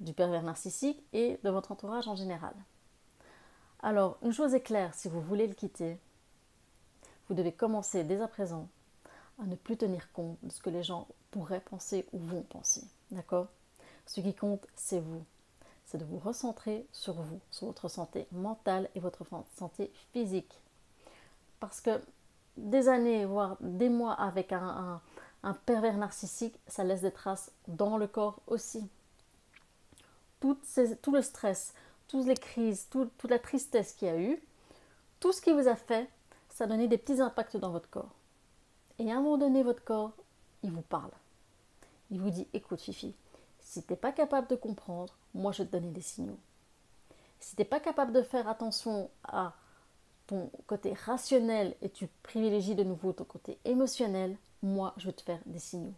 du 0.00 0.12
pervers 0.12 0.42
narcissique 0.42 1.02
et 1.12 1.38
de 1.42 1.50
votre 1.50 1.72
entourage 1.72 2.06
en 2.06 2.14
général. 2.14 2.54
Alors, 3.80 4.18
une 4.22 4.32
chose 4.32 4.54
est 4.54 4.60
claire, 4.60 4.94
si 4.94 5.08
vous 5.08 5.20
voulez 5.20 5.46
le 5.46 5.54
quitter, 5.54 5.98
vous 7.28 7.34
devez 7.34 7.52
commencer 7.52 8.02
dès 8.04 8.20
à 8.20 8.28
présent 8.28 8.68
à 9.40 9.46
ne 9.46 9.54
plus 9.54 9.76
tenir 9.76 10.10
compte 10.12 10.36
de 10.42 10.50
ce 10.50 10.60
que 10.60 10.70
les 10.70 10.82
gens 10.82 11.06
pourraient 11.30 11.60
penser 11.60 12.06
ou 12.12 12.18
vont 12.18 12.42
penser. 12.42 12.82
D'accord? 13.12 13.46
Ce 14.06 14.20
qui 14.20 14.34
compte, 14.34 14.66
c'est 14.74 15.00
vous. 15.00 15.24
c'est 15.84 15.98
de 15.98 16.04
vous 16.04 16.18
recentrer 16.18 16.86
sur 16.92 17.14
vous, 17.14 17.40
sur 17.50 17.68
votre 17.68 17.88
santé 17.88 18.26
mentale 18.32 18.90
et 18.94 19.00
votre 19.00 19.24
santé 19.56 19.92
physique. 20.12 20.60
Parce 21.60 21.80
que 21.80 22.00
des 22.56 22.88
années, 22.88 23.24
voire 23.24 23.56
des 23.60 23.88
mois 23.88 24.14
avec 24.14 24.52
un, 24.52 25.00
pervers 25.66 25.96
narcissique, 25.96 26.58
ça 26.66 26.84
laisse 26.84 27.02
des 27.02 27.12
traces 27.12 27.52
dans 27.68 27.96
le 27.96 28.06
corps 28.06 28.40
aussi. 28.48 28.88
tout 30.40 31.12
le 31.12 31.22
stress, 31.22 31.74
toutes 32.08 32.26
les 32.26 32.36
crises, 32.36 32.88
toute 32.90 33.24
la 33.24 33.38
tristesse 33.38 33.92
qu'il 33.92 34.08
y 34.08 34.10
a 34.10 34.18
eu, 34.18 34.42
tout 35.20 35.32
ce 35.32 35.40
qui 35.40 35.52
vous 35.52 35.68
a 35.68 35.76
fait, 35.76 36.08
ça 36.48 36.64
a 36.64 36.66
donné 36.66 36.88
des 36.88 36.98
petits 36.98 37.20
impacts 37.20 37.56
dans 37.56 37.70
votre 37.70 37.90
corps. 37.90 38.14
Et 38.98 39.12
à 39.12 39.16
un 39.16 39.20
moment 39.20 39.38
donné, 39.38 39.62
votre 39.62 39.84
corps, 39.84 40.12
il 40.62 40.72
vous 40.72 40.82
parle. 40.82 41.10
Il 42.10 42.20
vous 42.20 42.30
dit, 42.30 42.48
écoute 42.52 42.80
Fifi, 42.80 43.14
si 43.60 43.82
tu 43.82 43.92
n'es 43.92 43.96
pas 43.96 44.12
capable 44.12 44.48
de 44.48 44.56
comprendre, 44.56 45.14
moi 45.34 45.52
je 45.52 45.62
vais 45.62 45.68
te 45.68 45.72
donner 45.72 45.90
des 45.90 46.00
signaux. 46.00 46.38
Si 47.38 47.54
tu 47.54 47.62
n'es 47.62 47.66
pas 47.66 47.80
capable 47.80 48.12
de 48.12 48.22
faire 48.22 48.48
attention 48.48 49.10
à 49.24 49.54
ton 50.26 50.50
côté 50.66 50.94
rationnel 50.94 51.76
et 51.82 51.90
tu 51.90 52.08
privilégies 52.22 52.74
de 52.74 52.82
nouveau 52.82 53.12
ton 53.12 53.24
côté 53.24 53.58
émotionnel, 53.64 54.36
moi 54.62 54.94
je 54.96 55.06
vais 55.06 55.12
te 55.12 55.22
faire 55.22 55.40
des 55.46 55.58
signaux. 55.58 55.94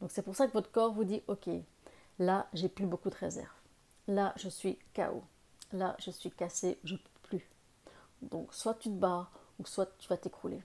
Donc 0.00 0.10
c'est 0.10 0.22
pour 0.22 0.34
ça 0.34 0.46
que 0.46 0.52
votre 0.52 0.70
corps 0.70 0.92
vous 0.92 1.04
dit, 1.04 1.22
ok, 1.28 1.48
là 2.18 2.48
j'ai 2.52 2.68
plus 2.68 2.86
beaucoup 2.86 3.10
de 3.10 3.16
réserve. 3.16 3.54
Là 4.08 4.32
je 4.36 4.48
suis 4.48 4.78
KO. 4.94 5.22
Là 5.74 5.94
je 5.98 6.10
suis 6.10 6.30
cassé, 6.30 6.78
je 6.84 6.94
ne 6.94 6.98
peux 6.98 7.20
plus. 7.24 7.50
Donc 8.22 8.54
soit 8.54 8.74
tu 8.74 8.88
te 8.88 8.94
bats 8.94 9.28
ou 9.58 9.66
soit 9.66 9.94
tu 9.98 10.08
vas 10.08 10.16
t'écrouler. 10.16 10.62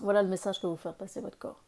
Voilà 0.00 0.22
le 0.22 0.28
message 0.28 0.60
que 0.60 0.66
vous 0.66 0.76
fait 0.76 0.92
passer 0.92 1.20
votre 1.20 1.38
corps. 1.38 1.62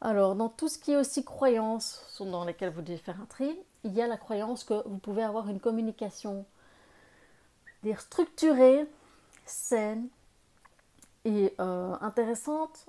Alors, 0.00 0.36
dans 0.36 0.48
tout 0.48 0.68
ce 0.68 0.78
qui 0.78 0.92
est 0.92 0.96
aussi 0.96 1.24
croyances, 1.24 2.16
dans 2.20 2.44
lesquelles 2.44 2.72
vous 2.72 2.82
devez 2.82 2.98
faire 2.98 3.20
un 3.20 3.26
tri, 3.26 3.58
il 3.82 3.92
y 3.92 4.00
a 4.00 4.06
la 4.06 4.16
croyance 4.16 4.62
que 4.62 4.86
vous 4.86 4.98
pouvez 4.98 5.22
avoir 5.22 5.48
une 5.48 5.60
communication 5.60 6.46
dire 7.82 8.00
structurée, 8.00 8.86
saine 9.44 10.08
et 11.24 11.54
euh, 11.60 11.96
intéressante 12.00 12.86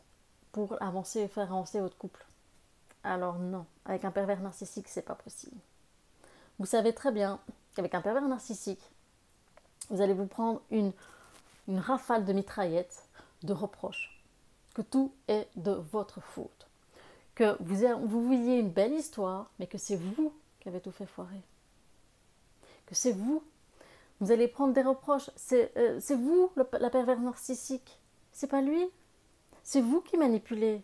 pour 0.52 0.82
avancer 0.82 1.22
et 1.22 1.28
faire 1.28 1.52
avancer 1.52 1.80
votre 1.80 1.98
couple. 1.98 2.26
Alors 3.04 3.40
non, 3.40 3.66
avec 3.86 4.06
un 4.06 4.12
pervers 4.12 4.42
narcissique, 4.42 4.88
c'est 4.88 5.02
pas 5.02 5.16
possible. 5.16 5.58
Vous 6.60 6.66
savez 6.66 6.94
très 6.94 7.14
bien 7.14 7.40
qu'avec 7.74 7.96
un 7.96 8.02
pervers 8.02 8.28
narcissique, 8.28 8.82
vous 9.90 10.02
allez 10.02 10.14
vous 10.14 10.26
prendre 10.26 10.62
une, 10.72 10.92
rafale 11.70 12.26
de 12.26 12.34
mitraillettes, 12.34 13.08
de 13.44 13.54
reproches, 13.54 14.22
que 14.74 14.82
tout 14.82 15.14
est 15.30 15.48
de 15.56 15.72
votre 15.72 16.20
faute, 16.20 16.68
que 17.36 17.56
vous, 17.62 18.08
vous 18.08 18.28
vouliez 18.28 18.58
une 18.58 18.72
belle 18.72 18.94
histoire, 18.94 19.50
mais 19.60 19.68
que 19.68 19.78
c'est 19.78 19.96
vous 19.96 20.34
qui 20.60 20.68
avez 20.68 20.82
tout 20.82 20.92
fait 20.92 21.06
foirer, 21.06 21.42
que 22.88 22.96
c'est 22.96 23.14
vous, 23.14 23.42
vous 24.20 24.32
allez 24.32 24.50
prendre 24.50 24.74
des 24.74 24.82
reproches, 24.82 25.30
c'est 25.38 25.72
euh, 25.78 26.00
vous 26.10 26.52
la 26.56 26.90
pervers 26.90 27.22
narcissique, 27.22 28.00
c'est 28.34 28.48
pas 28.48 28.62
lui, 28.62 28.84
c'est 29.64 29.82
vous 29.82 30.02
qui 30.02 30.18
manipulez, 30.18 30.82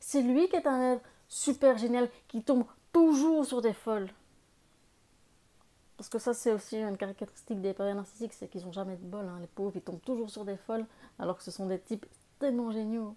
c'est 0.00 0.20
lui 0.20 0.48
qui 0.48 0.56
est 0.56 0.66
un 0.66 0.94
être 0.94 1.08
super 1.28 1.78
génial, 1.78 2.10
qui 2.26 2.42
tombe 2.42 2.64
toujours 2.92 3.46
sur 3.46 3.62
des 3.62 3.72
folles. 3.72 4.10
Parce 5.98 6.08
que 6.08 6.20
ça, 6.20 6.32
c'est 6.32 6.52
aussi 6.52 6.78
une 6.78 6.96
caractéristique 6.96 7.60
des 7.60 7.74
pervers 7.74 7.96
narcissiques, 7.96 8.32
c'est 8.32 8.46
qu'ils 8.46 8.64
n'ont 8.64 8.72
jamais 8.72 8.96
de 8.96 9.04
bol. 9.04 9.26
Hein. 9.26 9.38
Les 9.40 9.48
pauvres, 9.48 9.72
ils 9.74 9.82
tombent 9.82 10.00
toujours 10.00 10.30
sur 10.30 10.44
des 10.44 10.56
folles, 10.56 10.86
alors 11.18 11.36
que 11.36 11.42
ce 11.42 11.50
sont 11.50 11.66
des 11.66 11.80
types 11.80 12.06
tellement 12.38 12.70
géniaux. 12.70 13.16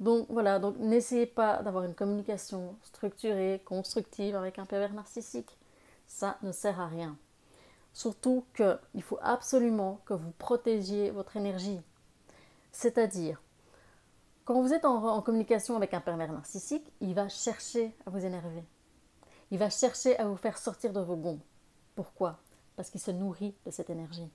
Donc 0.00 0.26
voilà, 0.28 0.58
donc 0.58 0.76
n'essayez 0.78 1.26
pas 1.26 1.62
d'avoir 1.62 1.84
une 1.84 1.94
communication 1.94 2.76
structurée, 2.82 3.62
constructive 3.64 4.34
avec 4.34 4.58
un 4.58 4.66
pervers 4.66 4.92
narcissique. 4.92 5.56
Ça 6.08 6.38
ne 6.42 6.50
sert 6.50 6.80
à 6.80 6.88
rien. 6.88 7.16
Surtout 7.92 8.44
qu'il 8.54 9.02
faut 9.02 9.18
absolument 9.22 10.00
que 10.06 10.12
vous 10.12 10.32
protégiez 10.38 11.10
votre 11.10 11.36
énergie. 11.36 11.80
C'est-à-dire, 12.72 13.40
quand 14.44 14.60
vous 14.60 14.74
êtes 14.74 14.84
en 14.84 15.22
communication 15.22 15.76
avec 15.76 15.94
un 15.94 16.00
pervers 16.00 16.32
narcissique, 16.32 16.92
il 17.00 17.14
va 17.14 17.28
chercher 17.28 17.94
à 18.06 18.10
vous 18.10 18.24
énerver. 18.24 18.64
Il 19.50 19.58
va 19.58 19.70
chercher 19.70 20.18
à 20.18 20.26
vous 20.26 20.36
faire 20.36 20.58
sortir 20.58 20.92
de 20.92 21.00
vos 21.00 21.16
gonds. 21.16 21.40
Pourquoi? 21.94 22.38
Parce 22.76 22.90
qu'il 22.90 23.00
se 23.00 23.10
nourrit 23.10 23.54
de 23.64 23.70
cette 23.70 23.90
énergie. 23.90 24.28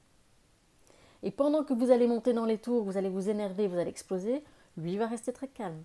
Et 1.23 1.31
pendant 1.31 1.63
que 1.63 1.73
vous 1.73 1.91
allez 1.91 2.07
monter 2.07 2.33
dans 2.33 2.45
les 2.45 2.57
tours, 2.57 2.83
vous 2.83 2.97
allez 2.97 3.09
vous 3.09 3.29
énerver, 3.29 3.67
vous 3.67 3.77
allez 3.77 3.89
exploser, 3.89 4.43
lui 4.77 4.97
va 4.97 5.07
rester 5.07 5.33
très 5.33 5.47
calme. 5.47 5.83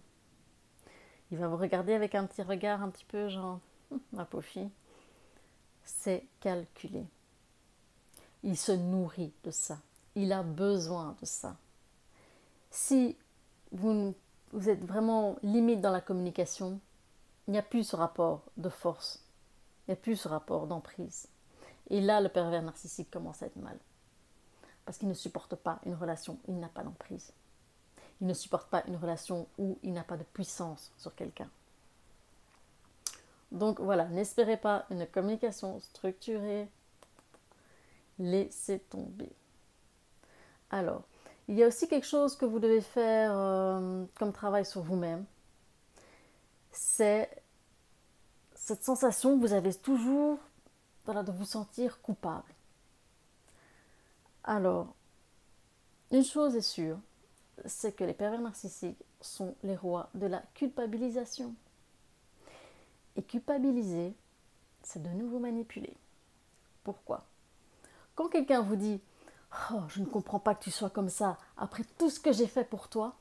Il 1.31 1.39
va 1.39 1.49
vous 1.49 1.57
regarder 1.57 1.93
avec 1.93 2.15
un 2.15 2.25
petit 2.25 2.43
regard 2.43 2.83
un 2.83 2.89
petit 2.89 3.05
peu 3.05 3.29
genre, 3.29 3.61
hum, 3.91 4.01
ma 4.13 4.25
pauvre 4.25 4.45
fille. 4.45 4.71
C'est 5.85 6.25
calculé. 6.41 7.05
Il 8.43 8.57
se 8.57 8.73
nourrit 8.73 9.33
de 9.45 9.51
ça. 9.51 9.79
Il 10.15 10.33
a 10.33 10.43
besoin 10.43 11.17
de 11.21 11.27
ça. 11.27 11.57
Si 12.71 13.17
vous, 13.73 14.15
vous 14.53 14.69
êtes 14.69 14.85
vraiment 14.85 15.37
limite 15.43 15.81
dans 15.81 15.91
la 15.91 16.01
communication, 16.01 16.81
il 17.47 17.53
n'y 17.53 17.59
a 17.59 17.63
plus 17.63 17.85
ce 17.85 17.97
rapport 17.97 18.43
de 18.57 18.69
force, 18.69 19.25
il 19.87 19.91
n'y 19.91 19.93
a 19.93 20.01
plus 20.01 20.17
ce 20.17 20.29
rapport 20.29 20.67
d'emprise. 20.67 21.29
Et 21.91 22.01
là, 22.01 22.21
le 22.21 22.29
pervers 22.29 22.63
narcissique 22.63 23.11
commence 23.11 23.43
à 23.43 23.47
être 23.47 23.57
mal. 23.57 23.79
Parce 24.85 24.99
qu'il 24.99 25.09
ne 25.09 25.15
supporte 25.15 25.55
pas 25.55 25.81
une 25.85 25.95
relation 25.95 26.39
où 26.47 26.53
il 26.53 26.59
n'a 26.59 26.69
pas 26.69 26.83
d'emprise. 26.83 27.33
Il 28.21 28.27
ne 28.27 28.35
supporte 28.35 28.69
pas 28.69 28.83
une 28.87 28.97
relation 28.97 29.47
où 29.59 29.79
il 29.83 29.93
n'a 29.93 30.03
pas 30.03 30.17
de 30.17 30.25
puissance 30.25 30.93
sur 30.97 31.15
quelqu'un. 31.15 31.49
Donc 33.53 33.81
voilà, 33.81 34.07
n'espérez 34.07 34.57
pas 34.57 34.87
une 34.91 35.07
communication 35.07 35.79
structurée. 35.81 36.69
Laissez 38.19 38.81
tomber. 38.81 39.31
Alors, 40.71 41.03
il 41.47 41.57
y 41.57 41.63
a 41.63 41.69
aussi 41.69 41.87
quelque 41.87 42.07
chose 42.07 42.37
que 42.37 42.45
vous 42.45 42.59
devez 42.59 42.81
faire 42.81 43.31
euh, 43.37 44.05
comme 44.19 44.33
travail 44.33 44.65
sur 44.65 44.83
vous-même 44.83 45.25
c'est 46.77 47.43
cette 48.55 48.85
sensation 48.85 49.37
que 49.37 49.47
vous 49.47 49.53
avez 49.53 49.75
toujours 49.75 50.39
de 51.07 51.33
vous 51.33 51.45
sentir 51.45 52.01
coupable. 52.03 52.53
Alors, 54.45 54.95
une 56.11 56.25
chose 56.25 56.57
est 56.57 56.61
sûre, 56.61 56.99
c'est 57.65 57.93
que 57.93 58.05
les 58.05 58.13
pervers 58.13 58.41
narcissiques 58.41 59.03
sont 59.21 59.55
les 59.63 59.77
rois 59.77 60.11
de 60.15 60.27
la 60.27 60.43
culpabilisation. 60.55 61.55
Et 63.15 63.23
culpabiliser, 63.23 64.15
c'est 64.83 65.03
de 65.03 65.09
nouveau 65.11 65.39
manipuler. 65.39 65.97
Pourquoi? 66.85 67.25
Quand 68.15 68.29
quelqu'un 68.29 68.63
vous 68.63 68.77
dit 68.77 69.01
Oh, 69.71 69.83
je 69.89 70.01
ne 70.01 70.07
comprends 70.07 70.41
pas 70.41 70.55
que 70.55 70.65
tu 70.65 70.71
sois 70.71 70.91
comme 70.91 71.09
ça 71.09 71.39
après 71.57 71.85
tout 71.99 72.11
ce 72.11 72.21
que 72.21 72.33
j'ai 72.33 72.49
fait 72.49 72.65
pour 72.65 72.89
toi, 72.89 73.17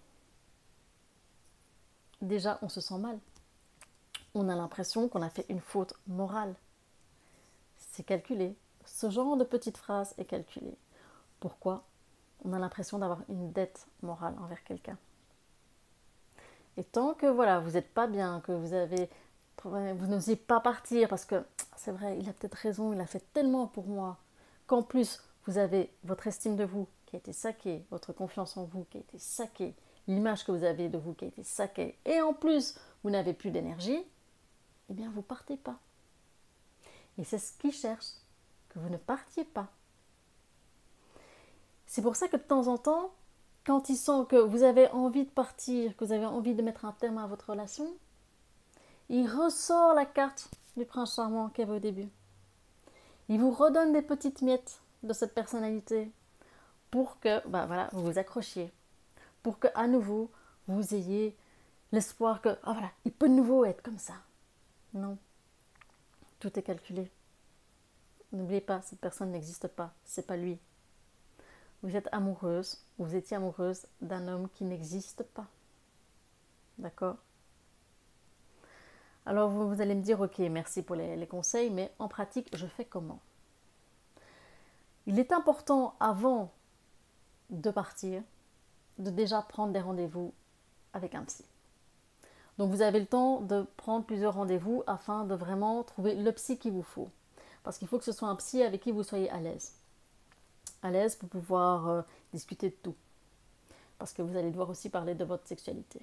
déjà 2.22 2.60
on 2.62 2.70
se 2.70 2.82
sent 2.82 2.98
mal 2.98 3.20
on 4.36 4.50
a 4.50 4.56
l'impression 4.56 5.08
qu'on 5.08 5.22
a 5.22 5.30
fait 5.30 5.46
une 5.50 5.62
faute 5.62 5.94
morale. 6.08 6.54
C'est 7.78 8.04
calculé. 8.04 8.56
Ce 8.86 9.10
genre 9.10 9.38
de 9.38 9.44
petite 9.44 9.78
phrase 9.78 10.14
est 10.18 10.26
calculé. 10.26 10.78
Pourquoi 11.40 11.86
On 12.44 12.54
a 12.54 12.60
l'impression 12.60 13.00
d'avoir 13.00 13.22
une 13.30 13.52
dette 13.52 13.88
morale 14.04 14.36
envers 14.44 14.64
quelqu'un? 14.64 14.98
Et 16.78 16.84
tant 16.84 17.14
que 17.14 17.26
voilà, 17.26 17.60
vous 17.60 17.72
n'êtes 17.72 17.94
pas 17.94 18.08
bien, 18.08 18.42
que 18.42 18.52
vous 18.52 18.74
avez 18.74 19.10
vous 19.64 20.08
n'osez 20.08 20.36
pas 20.36 20.60
partir 20.60 21.10
parce 21.10 21.26
que 21.26 21.44
c'est 21.76 21.92
vrai, 21.92 22.18
il 22.20 22.30
a 22.30 22.34
peut-être 22.34 22.56
raison, 22.56 22.94
il 22.94 23.00
a 23.00 23.06
fait 23.06 23.24
tellement 23.34 23.68
pour 23.68 23.88
moi, 23.88 24.18
qu'en 24.68 24.84
plus 24.84 25.24
vous 25.46 25.58
avez 25.58 25.92
votre 26.04 26.28
estime 26.28 26.56
de 26.56 26.66
vous 26.66 26.88
qui 27.06 27.16
a 27.16 27.20
été 27.20 27.34
saquée, 27.34 27.84
votre 27.90 28.14
confiance 28.14 28.58
en 28.58 28.66
vous 28.66 28.86
qui 28.92 28.98
a 28.98 29.02
été 29.02 29.18
saquée, 29.18 29.74
l'image 30.08 30.46
que 30.46 30.52
vous 30.52 30.64
avez 30.64 30.90
de 30.90 30.98
vous 30.98 31.14
qui 31.14 31.26
a 31.26 31.30
été 31.30 31.44
saquée, 31.44 31.98
et 32.06 32.22
en 32.22 32.34
plus 32.34 32.78
vous 33.04 33.10
n'avez 33.10 33.34
plus 33.34 33.50
d'énergie, 33.50 34.06
eh 34.90 34.94
bien 34.94 35.12
vous 35.12 35.22
partez 35.22 35.58
pas. 35.58 35.80
Et 37.18 37.24
c'est 37.24 37.38
ce 37.38 37.54
qu'ils 37.58 37.74
cherchent, 37.74 38.16
que 38.70 38.80
vous 38.80 38.90
ne 38.90 38.98
partiez 38.98 39.46
pas. 39.46 39.68
C'est 41.88 42.02
pour 42.02 42.16
ça 42.16 42.28
que 42.28 42.38
de 42.38 42.42
temps 42.42 42.68
en 42.68 42.78
temps, 42.78 43.12
quand 43.66 43.90
ils 43.90 43.98
sentent 43.98 44.30
que 44.30 44.36
vous 44.36 44.64
avez 44.64 44.90
envie 44.90 45.26
de 45.26 45.30
partir, 45.30 45.96
que 45.96 46.06
vous 46.06 46.12
avez 46.12 46.26
envie 46.26 46.56
de 46.56 46.62
mettre 46.62 46.86
un 46.86 46.92
terme 46.92 47.18
à 47.18 47.28
votre 47.28 47.52
relation, 47.52 47.88
il 49.10 49.28
ressort 49.28 49.94
la 49.94 50.06
carte 50.06 50.50
du 50.78 50.86
prince 50.86 51.16
charmant 51.16 51.50
qu'il 51.50 51.64
avait 51.64 51.78
au 51.78 51.80
début. 51.80 52.10
Il 53.30 53.40
vous 53.40 53.52
redonne 53.52 53.94
des 53.94 54.02
petites 54.02 54.42
miettes 54.42 54.82
de 55.04 55.14
cette 55.14 55.34
personnalité 55.34 56.12
pour 56.92 57.20
que 57.20 57.48
bah 57.48 57.66
voilà, 57.66 57.90
vous 57.94 58.04
vous 58.04 58.18
accrochiez, 58.18 58.72
pour 59.42 59.60
que 59.60 59.68
à 59.74 59.88
nouveau 59.88 60.30
vous 60.68 60.94
ayez 60.94 61.36
l'espoir 61.92 62.42
que 62.42 62.50
ah 62.64 62.74
voilà, 62.74 62.92
il 63.06 63.12
peut 63.12 63.30
de 63.30 63.34
nouveau 63.34 63.66
être 63.66 63.82
comme 63.82 63.98
ça. 63.98 64.14
Non. 64.96 65.18
Tout 66.40 66.58
est 66.58 66.64
calculé. 66.64 67.12
N'oubliez 68.32 68.62
pas, 68.62 68.82
cette 68.82 69.00
personne 69.00 69.32
n'existe 69.32 69.68
pas. 69.68 69.94
C'est 70.06 70.26
pas 70.26 70.38
lui. 70.38 70.58
Vous 71.84 71.96
êtes 71.96 72.10
amoureuse, 72.12 72.84
vous 72.98 73.16
étiez 73.16 73.38
amoureuse 73.38 73.86
d'un 74.02 74.28
homme 74.28 74.50
qui 74.50 74.64
n'existe 74.64 75.24
pas. 75.24 75.48
D'accord? 76.78 77.18
Alors 79.26 79.50
vous, 79.50 79.82
allez 79.82 79.96
me 79.96 80.02
dire, 80.02 80.22
ok, 80.22 80.40
merci 80.40 80.82
pour 80.82 80.96
les 80.96 81.28
conseils, 81.28 81.70
mais 81.70 81.94
en 82.00 82.08
pratique, 82.08 82.56
je 82.56 82.66
fais 82.66 82.86
comment? 82.86 83.20
Il 85.08 85.20
est 85.20 85.32
important 85.32 85.96
avant 86.00 86.52
de 87.50 87.70
partir, 87.70 88.24
de 88.98 89.10
déjà 89.10 89.42
prendre 89.42 89.74
des 89.74 89.80
rendez-vous 89.80 90.34
avec 90.94 91.16
un 91.16 91.24
psy. 91.26 91.46
Donc 92.58 92.72
vous 92.72 92.82
avez 92.82 93.00
le 93.00 93.06
temps 93.06 93.42
de 93.42 93.66
prendre 93.78 94.06
plusieurs 94.06 94.36
rendez-vous 94.36 94.84
afin 94.88 95.26
de 95.26 95.36
vraiment 95.36 95.84
trouver 95.84 96.16
le 96.16 96.32
psy 96.32 96.58
qu'il 96.58 96.72
vous 96.72 96.84
faut. 96.84 97.10
Parce 97.64 97.78
qu'il 97.78 97.88
faut 97.88 97.98
que 97.98 98.06
ce 98.06 98.12
soit 98.12 98.30
un 98.30 98.36
psy 98.36 98.64
avec 98.64 98.82
qui 98.82 98.92
vous 98.92 99.04
soyez 99.04 99.30
à 99.30 99.40
l'aise. 99.40 99.74
À 100.82 100.92
l'aise 100.92 101.16
pour 101.16 101.28
pouvoir 101.28 101.90
euh, 101.90 102.02
discuter 102.32 102.70
de 102.70 102.76
tout. 102.76 102.96
Parce 103.98 104.14
que 104.14 104.22
vous 104.22 104.38
allez 104.38 104.52
devoir 104.52 104.70
aussi 104.70 104.90
parler 104.90 105.16
de 105.16 105.26
votre 105.26 105.48
sexualité. 105.48 106.00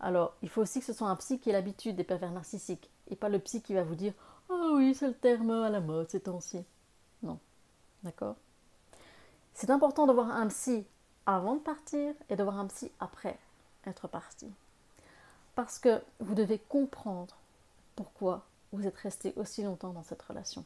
Alors, 0.00 0.34
il 0.42 0.48
faut 0.48 0.62
aussi 0.62 0.80
que 0.80 0.86
ce 0.86 0.92
soit 0.92 1.08
un 1.08 1.16
psy 1.16 1.38
qui 1.40 1.50
ait 1.50 1.52
l'habitude 1.52 1.96
des 1.96 2.04
pervers 2.04 2.32
narcissiques 2.32 2.90
et 3.08 3.16
pas 3.16 3.28
le 3.28 3.38
psy 3.38 3.62
qui 3.62 3.74
va 3.74 3.82
vous 3.82 3.94
dire 3.94 4.14
Oh 4.48 4.72
oui, 4.76 4.94
c'est 4.94 5.08
le 5.08 5.14
terme 5.14 5.50
à 5.50 5.70
la 5.70 5.80
mode 5.80 6.10
ces 6.10 6.20
temps-ci. 6.20 6.64
Non. 7.22 7.38
D'accord? 8.02 8.36
C'est 9.54 9.70
important 9.70 10.06
de 10.06 10.12
voir 10.12 10.30
un 10.30 10.48
psy 10.48 10.86
avant 11.26 11.54
de 11.54 11.60
partir 11.60 12.14
et 12.28 12.36
de 12.36 12.42
voir 12.42 12.58
un 12.58 12.66
psy 12.66 12.90
après 12.98 13.38
être 13.86 14.08
parti. 14.08 14.50
Parce 15.60 15.78
que 15.78 16.00
vous 16.20 16.34
devez 16.34 16.58
comprendre 16.58 17.36
pourquoi 17.94 18.46
vous 18.72 18.86
êtes 18.86 18.96
resté 18.96 19.34
aussi 19.36 19.62
longtemps 19.62 19.92
dans 19.92 20.02
cette 20.02 20.22
relation. 20.22 20.64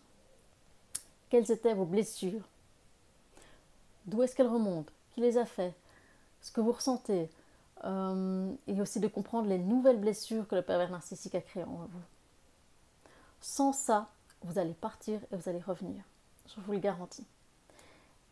Quelles 1.30 1.50
étaient 1.50 1.74
vos 1.74 1.84
blessures? 1.84 2.44
D'où 4.06 4.22
est-ce 4.22 4.36
qu'elles 4.36 4.46
remontent? 4.46 4.92
Qui 5.10 5.20
les 5.20 5.36
a 5.36 5.46
fait? 5.46 5.74
Ce 6.42 6.52
que 6.52 6.60
vous 6.60 6.70
ressentez? 6.70 7.28
Euh, 7.82 8.52
Et 8.68 8.80
aussi 8.80 9.00
de 9.00 9.08
comprendre 9.08 9.48
les 9.48 9.58
nouvelles 9.58 9.98
blessures 9.98 10.46
que 10.46 10.54
le 10.54 10.62
pervers 10.62 10.92
narcissique 10.92 11.34
a 11.34 11.40
créées 11.40 11.64
en 11.64 11.88
vous. 11.90 12.02
Sans 13.40 13.72
ça, 13.72 14.08
vous 14.42 14.60
allez 14.60 14.74
partir 14.74 15.18
et 15.32 15.36
vous 15.36 15.48
allez 15.48 15.60
revenir. 15.60 16.04
Je 16.46 16.60
vous 16.60 16.70
le 16.70 16.78
garantis. 16.78 17.26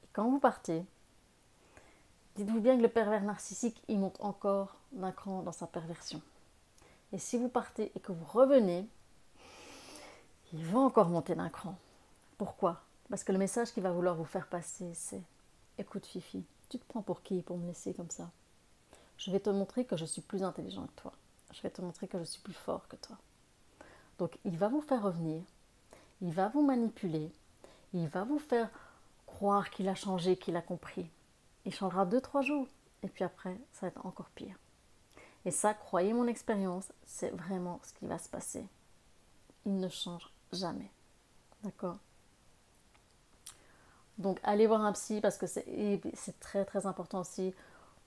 Et 0.04 0.08
quand 0.12 0.30
vous 0.30 0.38
partez, 0.38 0.84
dites-vous 2.36 2.60
bien 2.60 2.76
que 2.76 2.82
le 2.82 2.88
pervers 2.88 3.24
narcissique, 3.24 3.82
il 3.88 3.98
monte 3.98 4.20
encore 4.20 4.76
d'un 4.92 5.10
cran 5.10 5.42
dans 5.42 5.50
sa 5.50 5.66
perversion. 5.66 6.22
Et 7.12 7.18
si 7.18 7.36
vous 7.36 7.48
partez 7.48 7.92
et 7.94 8.00
que 8.00 8.12
vous 8.12 8.24
revenez, 8.24 8.86
il 10.52 10.64
va 10.64 10.78
encore 10.78 11.08
monter 11.08 11.34
d'un 11.34 11.50
cran. 11.50 11.76
Pourquoi? 12.38 12.82
Parce 13.10 13.24
que 13.24 13.32
le 13.32 13.38
message 13.38 13.72
qu'il 13.72 13.82
va 13.82 13.92
vouloir 13.92 14.14
vous 14.14 14.24
faire 14.24 14.48
passer, 14.48 14.92
c'est 14.94 15.22
Écoute, 15.78 16.06
Fifi, 16.06 16.44
tu 16.68 16.78
te 16.78 16.84
prends 16.84 17.02
pour 17.02 17.22
qui 17.22 17.42
pour 17.42 17.56
me 17.56 17.66
laisser 17.66 17.94
comme 17.94 18.10
ça? 18.10 18.30
Je 19.16 19.30
vais 19.30 19.40
te 19.40 19.50
montrer 19.50 19.84
que 19.84 19.96
je 19.96 20.04
suis 20.04 20.22
plus 20.22 20.42
intelligent 20.42 20.86
que 20.86 21.00
toi. 21.02 21.12
Je 21.52 21.62
vais 21.62 21.70
te 21.70 21.82
montrer 21.82 22.08
que 22.08 22.18
je 22.18 22.24
suis 22.24 22.40
plus 22.42 22.54
fort 22.54 22.88
que 22.88 22.96
toi. 22.96 23.16
Donc, 24.18 24.38
il 24.44 24.56
va 24.58 24.68
vous 24.68 24.80
faire 24.80 25.02
revenir. 25.02 25.42
Il 26.20 26.32
va 26.32 26.48
vous 26.48 26.62
manipuler. 26.62 27.30
Il 27.94 28.08
va 28.08 28.24
vous 28.24 28.38
faire 28.38 28.70
croire 29.26 29.70
qu'il 29.70 29.88
a 29.88 29.94
changé, 29.94 30.36
qu'il 30.36 30.56
a 30.56 30.62
compris. 30.62 31.08
Il 31.64 31.74
changera 31.74 32.06
deux, 32.06 32.20
trois 32.20 32.42
jours. 32.42 32.66
Et 33.02 33.08
puis 33.08 33.24
après, 33.24 33.56
ça 33.72 33.82
va 33.82 33.88
être 33.88 34.06
encore 34.06 34.30
pire. 34.34 34.56
Et 35.44 35.50
ça, 35.50 35.74
croyez 35.74 36.12
mon 36.12 36.26
expérience, 36.26 36.92
c'est 37.04 37.30
vraiment 37.30 37.80
ce 37.82 37.92
qui 37.94 38.06
va 38.06 38.18
se 38.18 38.28
passer. 38.28 38.64
Il 39.66 39.76
ne 39.76 39.88
change 39.88 40.32
jamais. 40.52 40.90
D'accord? 41.62 41.98
Donc 44.18 44.38
allez 44.42 44.66
voir 44.66 44.82
un 44.82 44.92
psy 44.92 45.20
parce 45.20 45.38
que 45.38 45.46
c'est 45.46 46.40
très 46.40 46.64
très 46.64 46.86
important 46.86 47.20
aussi 47.20 47.54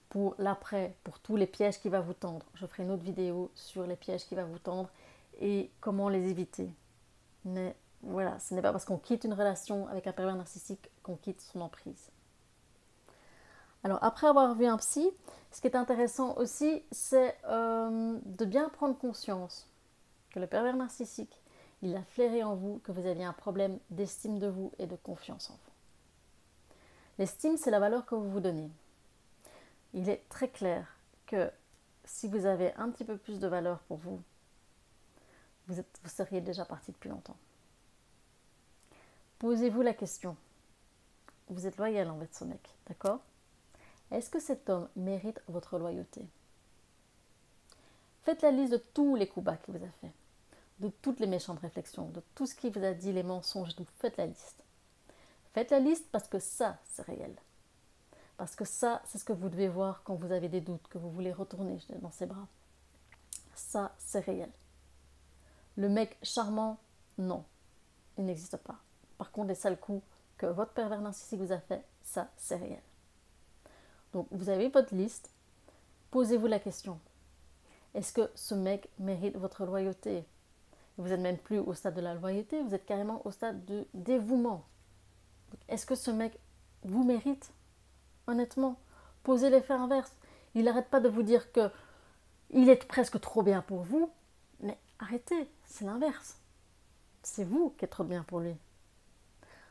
pour 0.09 0.35
l'après, 0.37 0.95
pour 1.03 1.19
tous 1.19 1.35
les 1.35 1.47
pièges 1.47 1.79
qui 1.79 1.89
va 1.89 1.99
vous 1.99 2.13
tendre. 2.13 2.45
Je 2.53 2.65
ferai 2.65 2.83
une 2.83 2.91
autre 2.91 3.03
vidéo 3.03 3.51
sur 3.55 3.85
les 3.85 3.95
pièges 3.95 4.25
qui 4.25 4.35
va 4.35 4.45
vous 4.45 4.59
tendre 4.59 4.89
et 5.41 5.71
comment 5.81 6.07
les 6.07 6.29
éviter. 6.29 6.69
Mais 7.43 7.75
voilà, 8.01 8.39
ce 8.39 8.53
n'est 8.53 8.61
pas 8.61 8.71
parce 8.71 8.85
qu'on 8.85 8.97
quitte 8.97 9.23
une 9.23 9.33
relation 9.33 9.87
avec 9.87 10.07
un 10.07 10.13
pervers 10.13 10.35
narcissique 10.35 10.89
qu'on 11.03 11.15
quitte 11.15 11.41
son 11.41 11.59
emprise. 11.61 12.11
Alors 13.85 14.03
après 14.03 14.25
avoir 14.25 14.55
vu 14.55 14.65
un 14.65 14.77
psy, 14.77 15.07
ce 15.51 15.61
qui 15.61 15.67
est 15.67 15.75
intéressant 15.75 16.35
aussi, 16.37 16.81
c'est 16.91 17.37
euh, 17.45 18.17
de 18.25 18.43
bien 18.43 18.67
prendre 18.69 18.97
conscience 18.97 19.69
que 20.31 20.39
le 20.39 20.47
pervers 20.47 20.75
narcissique, 20.75 21.39
il 21.83 21.95
a 21.95 22.01
flairé 22.01 22.41
en 22.41 22.55
vous 22.55 22.81
que 22.83 22.91
vous 22.91 23.05
aviez 23.05 23.25
un 23.25 23.31
problème 23.31 23.77
d'estime 23.91 24.39
de 24.39 24.47
vous 24.47 24.71
et 24.79 24.87
de 24.87 24.95
confiance 24.95 25.51
en 25.51 25.53
vous. 25.53 25.71
L'estime, 27.19 27.57
c'est 27.57 27.69
la 27.69 27.79
valeur 27.79 28.07
que 28.07 28.15
vous 28.15 28.27
vous 28.27 28.39
donnez. 28.39 28.71
Il 29.93 30.09
est 30.09 30.27
très 30.29 30.49
clair 30.49 30.97
que 31.27 31.51
si 32.05 32.27
vous 32.27 32.47
avez 32.47 32.73
un 32.77 32.89
petit 32.89 33.05
peu 33.05 33.17
plus 33.17 33.39
de 33.39 33.47
valeur 33.47 33.77
pour 33.81 33.97
vous, 33.97 34.19
vous, 35.67 35.83
seriez 36.07 36.41
déjà 36.41 36.65
parti 36.65 36.91
depuis 36.91 37.09
longtemps. 37.09 37.37
Posez-vous 39.37 39.83
la 39.83 39.93
question. 39.93 40.35
Vous 41.49 41.67
êtes 41.67 41.77
loyal 41.77 42.09
envers 42.09 42.33
ce 42.33 42.45
mec, 42.45 42.67
d'accord? 42.87 43.19
Est-ce 44.11 44.29
que 44.29 44.39
cet 44.39 44.69
homme 44.69 44.89
mérite 44.95 45.41
votre 45.47 45.77
loyauté? 45.77 46.25
Faites 48.23 48.41
la 48.41 48.51
liste 48.51 48.71
de 48.71 48.77
tous 48.77 49.15
les 49.15 49.27
coups 49.27 49.45
bas 49.45 49.57
qu'il 49.57 49.77
vous 49.77 49.85
a 49.85 49.89
fait, 50.01 50.11
de 50.79 50.89
toutes 50.89 51.19
les 51.19 51.27
méchantes 51.27 51.59
réflexions, 51.59 52.09
de 52.09 52.21
tout 52.33 52.45
ce 52.45 52.55
qu'il 52.55 52.71
vous 52.71 52.83
a 52.83 52.93
dit, 52.93 53.13
les 53.13 53.23
mensonges, 53.23 53.75
tout. 53.75 53.85
Faites 53.99 54.17
la 54.17 54.25
liste. 54.25 54.63
Faites 55.53 55.71
la 55.71 55.79
liste 55.79 56.07
parce 56.11 56.27
que 56.27 56.39
ça, 56.39 56.79
c'est 56.85 57.05
réel. 57.05 57.35
Parce 58.37 58.55
que 58.55 58.65
ça, 58.65 59.01
c'est 59.05 59.17
ce 59.17 59.23
que 59.23 59.31
vous 59.31 59.49
devez 59.49 59.69
voir 59.69 60.03
quand 60.03 60.15
vous 60.15 60.31
avez 60.31 60.49
des 60.49 60.61
doutes, 60.61 60.87
que 60.89 60.97
vous 60.97 61.11
voulez 61.11 61.31
retourner 61.31 61.77
dans 62.01 62.11
ses 62.11 62.25
bras. 62.25 62.47
Ça, 63.53 63.93
c'est 63.97 64.19
réel. 64.19 64.51
Le 65.77 65.87
mec 65.87 66.17
charmant, 66.23 66.77
non, 67.17 67.45
il 68.17 68.25
n'existe 68.25 68.57
pas. 68.57 68.79
Par 69.17 69.31
contre, 69.31 69.49
les 69.49 69.55
sales 69.55 69.79
coups 69.79 70.03
que 70.37 70.45
votre 70.45 70.73
pervers 70.73 71.01
narcissique 71.01 71.39
vous 71.39 71.51
a 71.51 71.59
fait, 71.59 71.85
ça, 72.03 72.29
c'est 72.35 72.57
réel. 72.57 72.81
Donc 74.15 74.27
vous 74.31 74.47
avez 74.47 74.69
votre 74.69 74.95
liste, 74.95 75.29
posez-vous 76.11 76.47
la 76.47 76.59
question. 76.59 77.01
Est-ce 77.93 78.13
que 78.13 78.31
ce 78.33 78.55
mec 78.55 78.89
mérite 78.97 79.35
votre 79.35 79.65
loyauté? 79.65 80.23
Vous 80.97 81.09
n'êtes 81.09 81.19
même 81.19 81.37
plus 81.37 81.59
au 81.59 81.73
stade 81.73 81.95
de 81.95 82.01
la 82.01 82.13
loyauté, 82.13 82.61
vous 82.61 82.73
êtes 82.73 82.85
carrément 82.85 83.21
au 83.25 83.31
stade 83.31 83.65
de 83.65 83.85
dévouement. 83.93 84.63
Est-ce 85.67 85.85
que 85.85 85.95
ce 85.95 86.11
mec 86.11 86.39
vous 86.83 87.03
mérite? 87.03 87.51
Honnêtement, 88.27 88.79
posez 89.23 89.49
l'effet 89.49 89.73
inverse. 89.73 90.13
Il 90.53 90.63
n'arrête 90.63 90.89
pas 90.89 91.01
de 91.01 91.09
vous 91.09 91.23
dire 91.23 91.51
que 91.51 91.69
il 92.51 92.69
est 92.69 92.87
presque 92.87 93.19
trop 93.19 93.43
bien 93.43 93.61
pour 93.63 93.81
vous, 93.81 94.09
mais 94.61 94.79
arrêtez, 94.97 95.51
c'est 95.65 95.83
l'inverse. 95.83 96.39
C'est 97.21 97.43
vous 97.43 97.71
qui 97.71 97.83
êtes 97.83 97.91
trop 97.91 98.05
bien 98.05 98.23
pour 98.23 98.39
lui. 98.39 98.55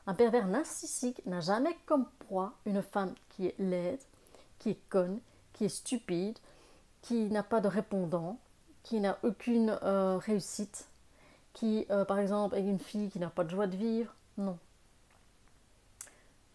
Un 0.07 0.13
pervers 0.13 0.49
narcissique 0.49 1.25
n'a 1.25 1.41
jamais 1.41 1.79
comme 1.87 2.11
proie 2.19 2.53
une 2.67 2.83
femme 2.83 3.15
qui 3.31 3.47
est 3.47 3.59
laide, 3.59 4.03
qui 4.59 4.71
est 4.71 4.89
conne, 4.89 5.21
qui 5.53 5.65
est 5.65 5.69
stupide, 5.69 6.39
qui 7.03 7.31
n'a 7.31 7.43
pas 7.43 7.61
de 7.61 7.69
répondant, 7.69 8.39
qui 8.83 9.01
n'a 9.01 9.19
aucune 9.23 9.79
euh, 9.83 10.19
réussite, 10.19 10.89
qui, 11.53 11.87
euh, 11.91 12.05
par 12.05 12.19
exemple, 12.19 12.57
est 12.57 12.63
une 12.63 12.79
fille 12.79 13.09
qui 13.11 13.19
n'a 13.19 13.31
pas 13.31 13.45
de 13.45 13.51
joie 13.51 13.67
de 13.67 13.77
vivre. 13.77 14.15
Non. 14.39 14.59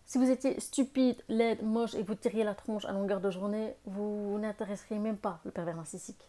Si 0.06 0.18
vous 0.18 0.30
étiez 0.30 0.60
stupide, 0.60 1.22
laide, 1.28 1.64
moche 1.64 1.94
et 1.94 2.02
que 2.02 2.08
vous 2.08 2.16
tiriez 2.16 2.44
la 2.44 2.56
tronche 2.56 2.86
à 2.86 2.92
longueur 2.92 3.22
de 3.22 3.30
journée, 3.30 3.76
vous 3.86 4.38
n'intéresseriez 4.40 5.00
même 5.00 5.18
pas 5.18 5.40
le 5.46 5.52
pervers 5.52 5.76
narcissique. 5.76 6.28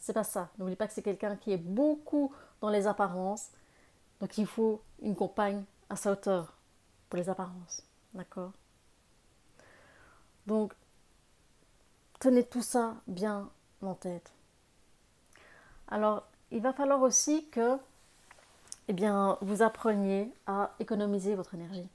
C'est 0.00 0.12
pas 0.12 0.24
ça. 0.24 0.50
N'oubliez 0.58 0.76
pas 0.76 0.88
que 0.88 0.94
c'est 0.94 1.02
quelqu'un 1.02 1.36
qui 1.36 1.52
est 1.52 1.58
beaucoup 1.58 2.32
dans 2.60 2.70
les 2.70 2.86
apparences. 2.86 3.50
Donc 4.20 4.36
il 4.36 4.46
faut 4.46 4.82
une 5.00 5.14
compagne 5.14 5.62
à 5.88 5.96
sa 5.96 6.12
hauteur 6.12 6.54
pour 7.08 7.18
les 7.18 7.28
apparences. 7.28 7.82
D'accord? 8.14 8.52
Donc 10.48 10.72
Tenez 12.20 12.42
tout 12.42 12.62
ça 12.62 12.96
bien 13.06 13.48
en 13.80 13.94
tête. 13.94 14.32
Alors, 15.86 16.24
il 16.50 16.60
va 16.60 16.72
falloir 16.72 17.00
aussi 17.02 17.46
que 17.50 17.78
eh 18.88 18.92
bien, 18.92 19.38
vous 19.40 19.62
appreniez 19.62 20.32
à 20.46 20.72
économiser 20.80 21.36
votre 21.36 21.54
énergie. 21.54 21.88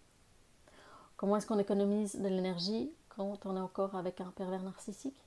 Comment 1.18 1.36
est-ce 1.36 1.48
qu'on 1.48 1.60
économise 1.60 2.16
de 2.16 2.28
l'énergie 2.30 2.90
quand 3.10 3.46
on 3.46 3.58
est 3.58 3.60
encore 3.60 3.96
avec 3.96 4.22
un 4.22 4.32
pervers 4.32 4.64
narcissique? 4.64 5.20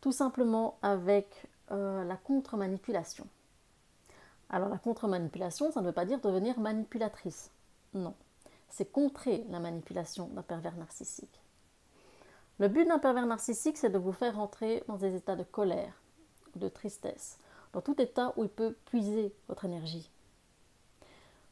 Tout 0.00 0.12
simplement 0.12 0.78
avec 0.82 1.48
euh, 1.72 2.04
la 2.04 2.16
contre-manipulation. 2.16 3.26
Alors 4.50 4.68
la 4.68 4.78
contre-manipulation, 4.78 5.72
ça 5.72 5.80
ne 5.80 5.86
veut 5.86 5.92
pas 5.92 6.04
dire 6.04 6.20
devenir 6.20 6.60
manipulatrice. 6.60 7.50
Non, 7.92 8.14
c'est 8.68 8.92
contrer 8.92 9.44
la 9.50 9.58
manipulation 9.58 10.28
d'un 10.28 10.42
pervers 10.42 10.76
narcissique. 10.76 11.40
Le 12.58 12.68
but 12.68 12.86
d'un 12.86 12.98
pervers 12.98 13.26
narcissique, 13.26 13.76
c'est 13.76 13.90
de 13.90 13.98
vous 13.98 14.12
faire 14.12 14.36
rentrer 14.36 14.82
dans 14.88 14.96
des 14.96 15.14
états 15.14 15.36
de 15.36 15.42
colère, 15.42 16.00
de 16.54 16.68
tristesse, 16.68 17.38
dans 17.72 17.82
tout 17.82 18.00
état 18.00 18.32
où 18.36 18.44
il 18.44 18.48
peut 18.48 18.74
puiser 18.86 19.34
votre 19.48 19.66
énergie. 19.66 20.10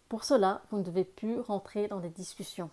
Pour 0.08 0.24
cela, 0.24 0.62
vous 0.70 0.78
ne 0.78 0.82
devez 0.82 1.04
plus 1.04 1.40
rentrer 1.40 1.88
dans 1.88 2.00
des 2.00 2.08
discussions. 2.08 2.70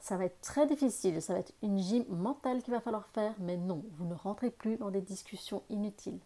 Ça 0.00 0.18
va 0.18 0.26
être 0.26 0.40
très 0.42 0.66
difficile, 0.66 1.22
ça 1.22 1.32
va 1.32 1.38
être 1.38 1.54
une 1.62 1.78
gym 1.78 2.04
mentale 2.10 2.62
qu'il 2.62 2.74
va 2.74 2.80
falloir 2.80 3.06
faire, 3.06 3.34
mais 3.38 3.56
non, 3.56 3.82
vous 3.92 4.04
ne 4.04 4.14
rentrez 4.14 4.50
plus 4.50 4.76
dans 4.76 4.90
des 4.90 5.00
discussions 5.00 5.62
inutiles. 5.70 6.20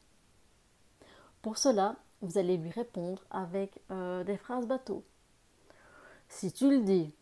Pour 1.43 1.59
cela, 1.59 1.95
vous 2.21 2.39
allez 2.39 2.57
lui 2.57 2.71
répondre 2.71 3.23
avec 3.31 3.81
euh, 3.93 4.25
des 4.25 4.37
phrases 4.37 4.67
bateau. 4.67 5.05
Si 6.29 6.53
tu 6.53 6.69
le 6.69 6.81
dis, 6.81 7.13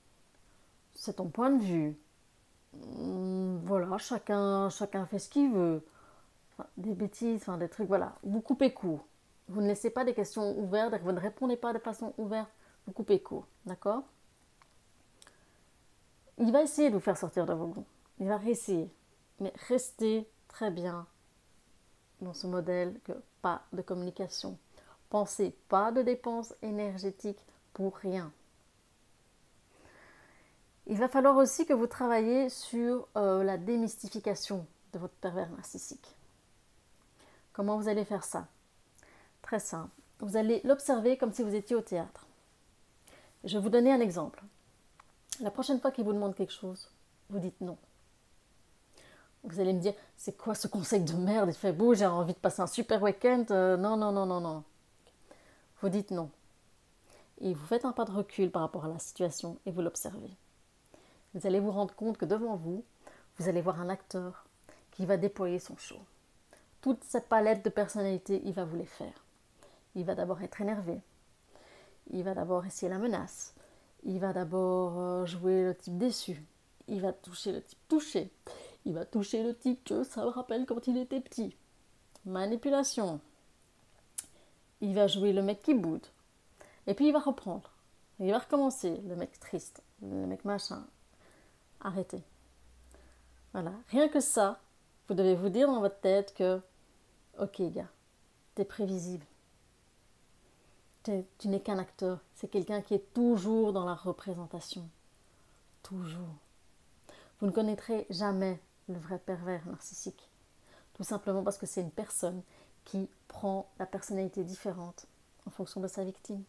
c'est 0.94 1.16
ton 1.16 1.28
point 1.28 1.50
de 1.50 1.62
vue. 1.62 1.96
Hmm, 2.96 3.58
voilà, 3.64 3.98
chacun, 3.98 4.70
chacun 4.70 5.06
fait 5.06 5.18
ce 5.18 5.28
qu'il 5.28 5.52
veut. 5.52 5.82
des 6.76 6.94
bêtises, 6.94 7.42
enfin, 7.42 7.58
des 7.58 7.68
trucs, 7.68 7.88
voilà. 7.88 8.16
Vous 8.22 8.40
coupez 8.40 8.72
court. 8.72 9.06
Vous 9.48 9.60
ne 9.60 9.68
laissez 9.68 9.90
pas 9.90 10.04
des 10.04 10.14
questions 10.14 10.58
ouvertes, 10.58 10.94
vous 11.02 11.12
ne 11.12 11.20
répondez 11.20 11.56
pas 11.56 11.72
de 11.72 11.78
façon 11.78 12.14
ouverte, 12.18 12.50
vous 12.86 12.92
coupez 12.92 13.20
court. 13.20 13.46
D'accord? 13.64 14.02
Il 16.38 16.52
va 16.52 16.62
essayer 16.62 16.90
de 16.90 16.94
vous 16.94 17.00
faire 17.00 17.16
sortir 17.16 17.46
de 17.46 17.52
vos 17.54 17.66
gonds. 17.66 17.86
Il 18.18 18.28
va 18.28 18.36
réessayer. 18.36 18.90
Mais 19.40 19.52
restez 19.68 20.28
très 20.48 20.70
bien 20.70 21.06
dans 22.20 22.32
ce 22.32 22.46
modèle 22.46 22.98
que 23.04 23.12
pas 23.42 23.62
de 23.72 23.82
communication. 23.82 24.58
Pensez 25.10 25.56
pas 25.68 25.92
de 25.92 26.02
dépenses 26.02 26.54
énergétiques 26.62 27.44
pour 27.72 27.96
rien. 27.96 28.32
Il 30.88 30.98
va 30.98 31.08
falloir 31.08 31.36
aussi 31.36 31.66
que 31.66 31.72
vous 31.72 31.88
travaillez 31.88 32.48
sur 32.48 33.08
euh, 33.16 33.42
la 33.42 33.58
démystification 33.58 34.66
de 34.92 35.00
votre 35.00 35.14
pervers 35.14 35.50
narcissique. 35.50 36.16
Comment 37.52 37.76
vous 37.76 37.88
allez 37.88 38.04
faire 38.04 38.22
ça? 38.22 38.46
Très 39.42 39.58
simple. 39.58 39.90
Vous 40.20 40.36
allez 40.36 40.60
l'observer 40.62 41.16
comme 41.16 41.32
si 41.32 41.42
vous 41.42 41.54
étiez 41.54 41.74
au 41.74 41.80
théâtre. 41.80 42.26
Je 43.42 43.58
vais 43.58 43.62
vous 43.62 43.70
donner 43.70 43.92
un 43.92 44.00
exemple. 44.00 44.42
La 45.40 45.50
prochaine 45.50 45.80
fois 45.80 45.90
qu'il 45.90 46.04
vous 46.04 46.12
demande 46.12 46.34
quelque 46.34 46.52
chose, 46.52 46.90
vous 47.30 47.40
dites 47.40 47.60
non. 47.60 47.76
Vous 49.42 49.60
allez 49.60 49.72
me 49.72 49.80
dire, 49.80 49.94
c'est 50.16 50.36
quoi 50.36 50.54
ce 50.54 50.68
conseil 50.68 51.02
de 51.02 51.14
merde? 51.14 51.50
Il 51.50 51.54
fait 51.54 51.72
beau, 51.72 51.94
j'ai 51.94 52.06
envie 52.06 52.32
de 52.32 52.38
passer 52.38 52.62
un 52.62 52.66
super 52.66 53.02
week-end. 53.02 53.44
Euh, 53.50 53.76
non, 53.76 53.96
non, 53.96 54.12
non, 54.12 54.26
non, 54.26 54.40
non. 54.40 54.64
Vous 55.82 55.88
dites 55.88 56.12
non. 56.12 56.30
Et 57.40 57.54
vous 57.54 57.66
faites 57.66 57.84
un 57.84 57.92
pas 57.92 58.04
de 58.04 58.12
recul 58.12 58.50
par 58.50 58.62
rapport 58.62 58.84
à 58.84 58.88
la 58.88 58.98
situation 58.98 59.58
et 59.66 59.70
vous 59.70 59.82
l'observez. 59.82 60.36
Vous 61.36 61.46
allez 61.46 61.60
vous 61.60 61.70
rendre 61.70 61.94
compte 61.94 62.16
que 62.16 62.24
devant 62.24 62.56
vous, 62.56 62.82
vous 63.36 63.48
allez 63.50 63.60
voir 63.60 63.78
un 63.82 63.90
acteur 63.90 64.46
qui 64.92 65.04
va 65.04 65.18
déployer 65.18 65.58
son 65.58 65.76
show. 65.76 65.98
Toute 66.80 67.04
cette 67.04 67.28
palette 67.28 67.62
de 67.62 67.68
personnalités, 67.68 68.40
il 68.46 68.54
va 68.54 68.64
vous 68.64 68.76
les 68.76 68.86
faire. 68.86 69.26
Il 69.94 70.06
va 70.06 70.14
d'abord 70.14 70.40
être 70.40 70.62
énervé. 70.62 70.98
Il 72.10 72.24
va 72.24 72.32
d'abord 72.32 72.64
essayer 72.64 72.88
la 72.88 72.96
menace. 72.96 73.54
Il 74.04 74.18
va 74.18 74.32
d'abord 74.32 74.98
euh, 74.98 75.26
jouer 75.26 75.62
le 75.62 75.74
type 75.74 75.98
déçu. 75.98 76.42
Il 76.88 77.02
va 77.02 77.12
toucher 77.12 77.52
le 77.52 77.60
type 77.60 77.86
touché. 77.86 78.30
Il 78.86 78.94
va 78.94 79.04
toucher 79.04 79.42
le 79.42 79.54
type 79.54 79.84
que 79.84 80.04
ça 80.04 80.22
me 80.22 80.28
rappelle 80.28 80.64
quand 80.64 80.86
il 80.86 80.96
était 80.96 81.20
petit. 81.20 81.54
Manipulation. 82.24 83.20
Il 84.80 84.94
va 84.94 85.06
jouer 85.06 85.34
le 85.34 85.42
mec 85.42 85.60
qui 85.60 85.74
boude. 85.74 86.06
Et 86.86 86.94
puis 86.94 87.08
il 87.08 87.12
va 87.12 87.18
reprendre. 87.18 87.72
Il 88.20 88.30
va 88.30 88.38
recommencer, 88.38 88.96
le 89.06 89.16
mec 89.16 89.38
triste, 89.38 89.82
le 90.00 90.26
mec 90.26 90.46
machin. 90.46 90.86
Arrêtez. 91.80 92.22
Voilà. 93.52 93.72
Rien 93.90 94.08
que 94.08 94.20
ça, 94.20 94.60
vous 95.08 95.14
devez 95.14 95.34
vous 95.34 95.48
dire 95.48 95.68
dans 95.68 95.80
votre 95.80 96.00
tête 96.00 96.34
que, 96.34 96.60
ok 97.38 97.62
gars, 97.72 97.88
t'es 98.54 98.64
prévisible. 98.64 99.24
tu 101.04 101.48
n'es 101.48 101.60
qu'un 101.60 101.78
acteur. 101.78 102.18
C'est 102.34 102.48
quelqu'un 102.48 102.82
qui 102.82 102.94
est 102.94 103.14
toujours 103.14 103.72
dans 103.72 103.84
la 103.84 103.94
représentation. 103.94 104.88
Toujours. 105.82 106.34
Vous 107.40 107.46
ne 107.46 107.52
connaîtrez 107.52 108.06
jamais 108.10 108.60
le 108.88 108.98
vrai 108.98 109.18
pervers 109.18 109.66
narcissique. 109.66 110.28
Tout 110.94 111.04
simplement 111.04 111.42
parce 111.42 111.58
que 111.58 111.66
c'est 111.66 111.82
une 111.82 111.90
personne 111.90 112.42
qui 112.84 113.08
prend 113.28 113.68
la 113.78 113.86
personnalité 113.86 114.44
différente 114.44 115.06
en 115.46 115.50
fonction 115.50 115.80
de 115.80 115.88
sa 115.88 116.04
victime. 116.04 116.42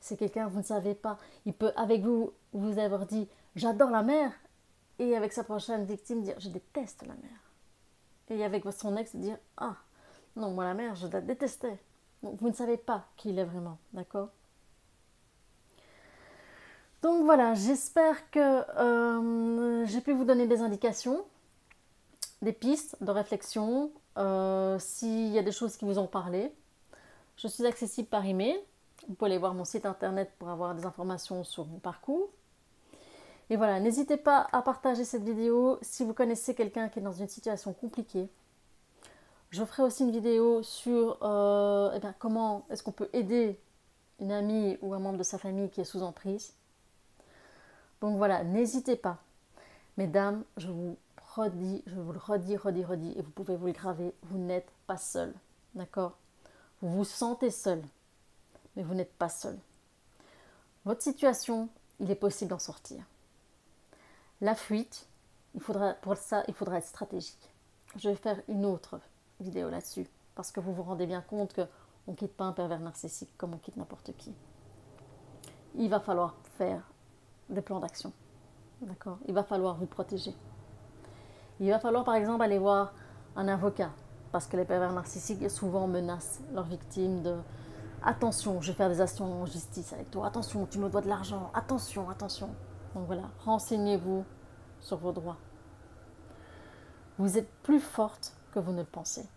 C'est 0.00 0.16
quelqu'un, 0.16 0.46
vous 0.46 0.58
ne 0.58 0.64
savez 0.64 0.94
pas, 0.94 1.18
il 1.44 1.52
peut 1.52 1.72
avec 1.76 2.02
vous 2.02 2.32
vous 2.52 2.78
avoir 2.78 3.06
dit 3.06 3.28
j'adore 3.56 3.90
la 3.90 4.02
mer 4.02 4.32
et 4.98 5.16
avec 5.16 5.32
sa 5.32 5.44
prochaine 5.44 5.84
victime 5.84 6.22
dire 6.22 6.38
je 6.38 6.48
déteste 6.48 7.02
la 7.02 7.14
mer. 7.14 7.38
Et 8.30 8.44
avec 8.44 8.64
son 8.72 8.96
ex 8.96 9.16
dire 9.16 9.38
ah 9.56 9.76
non, 10.36 10.52
moi 10.52 10.64
la 10.64 10.74
mer, 10.74 10.94
je 10.94 11.08
la 11.08 11.20
détestais. 11.20 11.78
Vous 12.22 12.48
ne 12.48 12.54
savez 12.54 12.76
pas 12.76 13.06
qui 13.16 13.30
il 13.30 13.38
est 13.38 13.44
vraiment, 13.44 13.78
d'accord? 13.92 14.28
Donc 17.02 17.24
voilà, 17.24 17.54
j'espère 17.54 18.30
que 18.30 18.38
euh, 18.40 19.86
j'ai 19.86 20.00
pu 20.00 20.12
vous 20.12 20.24
donner 20.24 20.46
des 20.46 20.60
indications, 20.60 21.24
des 22.42 22.52
pistes 22.52 22.96
de 23.00 23.10
réflexion, 23.10 23.92
euh, 24.16 24.78
s'il 24.80 25.28
y 25.28 25.38
a 25.38 25.42
des 25.42 25.52
choses 25.52 25.76
qui 25.76 25.84
vous 25.84 25.98
ont 25.98 26.08
parlé. 26.08 26.52
Je 27.36 27.46
suis 27.46 27.66
accessible 27.66 28.08
par 28.08 28.24
email. 28.24 28.58
Vous 29.08 29.14
pouvez 29.14 29.30
aller 29.30 29.38
voir 29.38 29.54
mon 29.54 29.64
site 29.64 29.86
internet 29.86 30.30
pour 30.38 30.50
avoir 30.50 30.74
des 30.74 30.84
informations 30.84 31.42
sur 31.42 31.66
mon 31.66 31.78
parcours. 31.78 32.28
Et 33.50 33.56
voilà, 33.56 33.80
n'hésitez 33.80 34.18
pas 34.18 34.46
à 34.52 34.60
partager 34.60 35.04
cette 35.04 35.22
vidéo 35.22 35.78
si 35.80 36.04
vous 36.04 36.12
connaissez 36.12 36.54
quelqu'un 36.54 36.88
qui 36.88 36.98
est 36.98 37.02
dans 37.02 37.12
une 37.12 37.28
situation 37.28 37.72
compliquée. 37.72 38.28
Je 39.50 39.64
ferai 39.64 39.82
aussi 39.82 40.04
une 40.04 40.10
vidéo 40.10 40.62
sur 40.62 41.18
euh, 41.22 41.90
eh 41.96 42.06
comment 42.18 42.66
est-ce 42.68 42.82
qu'on 42.82 42.92
peut 42.92 43.08
aider 43.14 43.58
une 44.20 44.32
amie 44.32 44.76
ou 44.82 44.92
un 44.92 44.98
membre 44.98 45.18
de 45.18 45.22
sa 45.22 45.38
famille 45.38 45.70
qui 45.70 45.80
est 45.80 45.84
sous 45.84 46.02
emprise. 46.02 46.52
Donc 48.02 48.18
voilà, 48.18 48.44
n'hésitez 48.44 48.96
pas. 48.96 49.18
Mesdames, 49.96 50.44
je 50.58 50.68
vous 50.68 50.96
redis, 51.34 51.82
je 51.86 51.94
vous 51.94 52.12
le 52.12 52.18
redis, 52.18 52.56
redis, 52.56 52.84
redis, 52.84 53.14
et 53.16 53.22
vous 53.22 53.30
pouvez 53.30 53.56
vous 53.56 53.66
le 53.66 53.72
graver, 53.72 54.14
vous 54.24 54.38
n'êtes 54.38 54.70
pas 54.86 54.98
seul. 54.98 55.32
D'accord? 55.74 56.16
Vous 56.82 56.90
vous 56.90 57.04
sentez 57.04 57.50
seul, 57.50 57.82
mais 58.76 58.82
vous 58.82 58.94
n'êtes 58.94 59.14
pas 59.14 59.28
seul. 59.28 59.58
Votre 60.84 61.02
situation, 61.02 61.68
il 62.00 62.10
est 62.10 62.16
possible 62.16 62.50
d'en 62.50 62.58
sortir. 62.58 63.04
La 64.40 64.54
fuite, 64.54 65.08
il 65.54 65.60
faudra, 65.60 65.94
pour 65.94 66.16
ça, 66.16 66.44
il 66.48 66.54
faudra 66.54 66.78
être 66.78 66.86
stratégique. 66.86 67.52
Je 67.96 68.08
vais 68.08 68.16
faire 68.16 68.40
une 68.48 68.64
autre 68.64 69.00
vidéo 69.40 69.68
là-dessus, 69.70 70.06
parce 70.34 70.52
que 70.52 70.60
vous 70.60 70.72
vous 70.72 70.82
rendez 70.82 71.06
bien 71.06 71.20
compte 71.20 71.54
qu'on 71.54 72.12
ne 72.12 72.16
quitte 72.16 72.36
pas 72.36 72.44
un 72.44 72.52
pervers 72.52 72.80
narcissique 72.80 73.36
comme 73.36 73.54
on 73.54 73.58
quitte 73.58 73.76
n'importe 73.76 74.16
qui. 74.16 74.34
Il 75.74 75.90
va 75.90 76.00
falloir 76.00 76.36
faire 76.56 76.82
des 77.48 77.62
plans 77.62 77.80
d'action. 77.80 78.12
D'accord? 78.80 79.18
Il 79.26 79.34
va 79.34 79.42
falloir 79.42 79.76
vous 79.76 79.86
protéger. 79.86 80.34
Il 81.60 81.70
va 81.70 81.80
falloir 81.80 82.04
par 82.04 82.14
exemple 82.14 82.42
aller 82.42 82.58
voir 82.58 82.92
un 83.34 83.48
avocat 83.48 83.90
parce 84.30 84.46
que 84.46 84.56
les 84.56 84.64
pervers 84.64 84.92
narcissiques 84.92 85.50
souvent 85.50 85.88
menacent 85.88 86.40
leurs 86.52 86.66
victimes 86.66 87.22
de 87.22 87.36
attention, 88.02 88.60
je 88.60 88.72
vais 88.72 88.76
faire 88.76 88.88
des 88.88 89.00
actions 89.00 89.42
en 89.42 89.46
justice 89.46 89.92
avec 89.92 90.10
toi, 90.10 90.26
attention, 90.26 90.66
tu 90.66 90.78
me 90.78 90.88
dois 90.88 91.00
de 91.00 91.08
l'argent, 91.08 91.50
attention, 91.54 92.08
attention. 92.10 92.54
Donc 92.94 93.06
voilà, 93.06 93.30
renseignez-vous 93.44 94.24
sur 94.80 94.96
vos 94.96 95.12
droits. 95.12 95.38
Vous 97.18 97.36
êtes 97.36 97.50
plus 97.62 97.80
forte 97.80 98.34
que 98.52 98.58
vous 98.58 98.72
ne 98.72 98.80
le 98.80 98.86
pensez. 98.86 99.28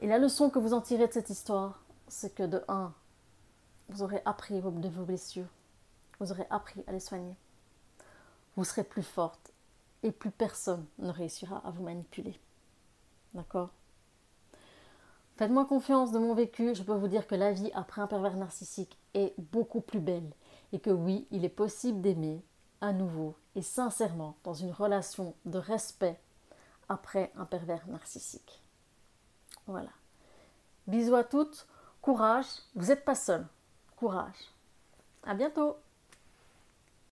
Et 0.00 0.06
la 0.06 0.18
leçon 0.18 0.50
que 0.50 0.58
vous 0.58 0.74
en 0.74 0.80
tirez 0.80 1.06
de 1.06 1.12
cette 1.12 1.30
histoire, 1.30 1.82
c'est 2.08 2.34
que 2.34 2.42
de 2.42 2.62
1, 2.68 2.92
vous 3.88 4.02
aurez 4.02 4.20
appris 4.24 4.60
de 4.60 4.88
vos 4.88 5.04
blessures, 5.04 5.48
vous 6.20 6.32
aurez 6.32 6.46
appris 6.50 6.84
à 6.86 6.92
les 6.92 7.00
soigner. 7.00 7.36
Vous 8.56 8.64
serez 8.64 8.84
plus 8.84 9.02
forte 9.02 9.52
et 10.02 10.12
plus 10.12 10.30
personne 10.30 10.86
ne 10.98 11.10
réussira 11.10 11.62
à 11.64 11.70
vous 11.70 11.82
manipuler. 11.82 12.38
D'accord? 13.34 13.70
Faites-moi 15.36 15.66
confiance 15.66 16.12
de 16.12 16.18
mon 16.18 16.32
vécu, 16.32 16.74
je 16.74 16.82
peux 16.82 16.94
vous 16.94 17.08
dire 17.08 17.26
que 17.26 17.34
la 17.34 17.52
vie 17.52 17.70
après 17.74 18.00
un 18.00 18.06
pervers 18.06 18.36
narcissique 18.36 18.98
est 19.12 19.34
beaucoup 19.38 19.82
plus 19.82 20.00
belle 20.00 20.32
et 20.72 20.80
que 20.80 20.90
oui, 20.90 21.26
il 21.30 21.44
est 21.44 21.50
possible 21.50 22.00
d'aimer 22.00 22.42
à 22.80 22.94
nouveau 22.94 23.34
et 23.54 23.60
sincèrement 23.60 24.36
dans 24.44 24.54
une 24.54 24.70
relation 24.70 25.34
de 25.44 25.58
respect 25.58 26.18
après 26.88 27.32
un 27.36 27.44
pervers 27.44 27.86
narcissique. 27.88 28.62
Voilà. 29.66 29.90
Bisous 30.86 31.14
à 31.14 31.24
toutes, 31.24 31.66
courage, 32.00 32.46
vous 32.74 32.86
n'êtes 32.86 33.04
pas 33.04 33.14
seul. 33.14 33.46
Courage. 33.96 34.54
À 35.22 35.34
bientôt 35.34 35.76